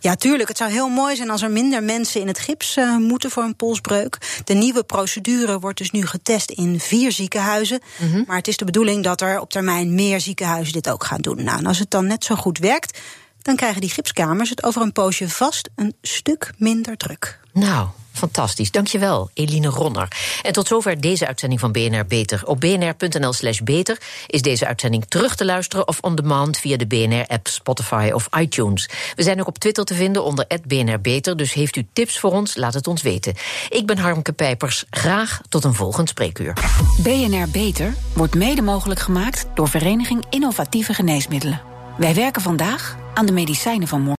Ja, 0.00 0.16
tuurlijk. 0.16 0.33
Het 0.38 0.56
zou 0.56 0.70
heel 0.70 0.88
mooi 0.88 1.16
zijn 1.16 1.30
als 1.30 1.42
er 1.42 1.50
minder 1.50 1.82
mensen 1.82 2.20
in 2.20 2.26
het 2.26 2.38
gips 2.38 2.76
uh, 2.76 2.96
moeten 2.96 3.30
voor 3.30 3.42
een 3.42 3.56
polsbreuk. 3.56 4.42
De 4.44 4.54
nieuwe 4.54 4.84
procedure 4.84 5.58
wordt 5.58 5.78
dus 5.78 5.90
nu 5.90 6.06
getest 6.06 6.50
in 6.50 6.80
vier 6.80 7.12
ziekenhuizen. 7.12 7.80
Mhm. 7.96 8.22
Maar 8.26 8.36
het 8.36 8.48
is 8.48 8.56
de 8.56 8.64
bedoeling 8.64 9.04
dat 9.04 9.20
er 9.20 9.40
op 9.40 9.50
termijn 9.50 9.94
meer 9.94 10.20
ziekenhuizen 10.20 10.72
dit 10.72 10.90
ook 10.90 11.04
gaan 11.04 11.20
doen. 11.20 11.44
Nou, 11.44 11.58
en 11.58 11.66
als 11.66 11.78
het 11.78 11.90
dan 11.90 12.06
net 12.06 12.24
zo 12.24 12.34
goed 12.34 12.58
werkt, 12.58 12.98
dan 13.42 13.56
krijgen 13.56 13.80
die 13.80 13.90
gipskamers 13.90 14.50
het 14.50 14.64
over 14.64 14.82
een 14.82 14.92
poosje 14.92 15.28
vast 15.28 15.68
een 15.74 15.94
stuk 16.02 16.52
minder 16.56 16.96
druk. 16.96 17.40
Nou, 17.52 17.88
Fantastisch, 18.14 18.70
dankjewel, 18.70 19.30
Eline 19.34 19.68
Ronner. 19.68 20.08
En 20.42 20.52
tot 20.52 20.66
zover 20.66 21.00
deze 21.00 21.26
uitzending 21.26 21.60
van 21.60 21.72
BNR 21.72 22.06
Beter. 22.06 22.42
Op 22.44 22.60
bnr.nl 22.60 23.32
slash 23.32 23.58
beter 23.58 23.98
is 24.26 24.42
deze 24.42 24.66
uitzending 24.66 25.04
terug 25.08 25.36
te 25.36 25.44
luisteren... 25.44 25.88
of 25.88 25.98
on 26.00 26.14
demand 26.14 26.58
via 26.58 26.76
de 26.76 26.86
BNR-app, 26.86 27.48
Spotify 27.48 28.10
of 28.14 28.28
iTunes. 28.38 28.88
We 29.14 29.22
zijn 29.22 29.40
ook 29.40 29.46
op 29.46 29.58
Twitter 29.58 29.84
te 29.84 29.94
vinden 29.94 30.24
onder 30.24 30.46
BNR 30.66 31.00
Beter... 31.00 31.36
dus 31.36 31.52
heeft 31.52 31.76
u 31.76 31.86
tips 31.92 32.18
voor 32.18 32.30
ons, 32.30 32.56
laat 32.56 32.74
het 32.74 32.86
ons 32.86 33.02
weten. 33.02 33.34
Ik 33.68 33.86
ben 33.86 33.98
Harmke 33.98 34.32
Pijpers, 34.32 34.84
graag 34.90 35.40
tot 35.48 35.64
een 35.64 35.74
volgend 35.74 36.08
spreekuur. 36.08 36.52
BNR 37.02 37.48
Beter 37.52 37.94
wordt 38.12 38.34
mede 38.34 38.62
mogelijk 38.62 39.00
gemaakt... 39.00 39.46
door 39.54 39.68
Vereniging 39.68 40.24
Innovatieve 40.30 40.94
Geneesmiddelen. 40.94 41.60
Wij 41.98 42.14
werken 42.14 42.42
vandaag 42.42 42.96
aan 43.14 43.26
de 43.26 43.32
medicijnen 43.32 43.88
van 43.88 44.00
morgen. 44.00 44.12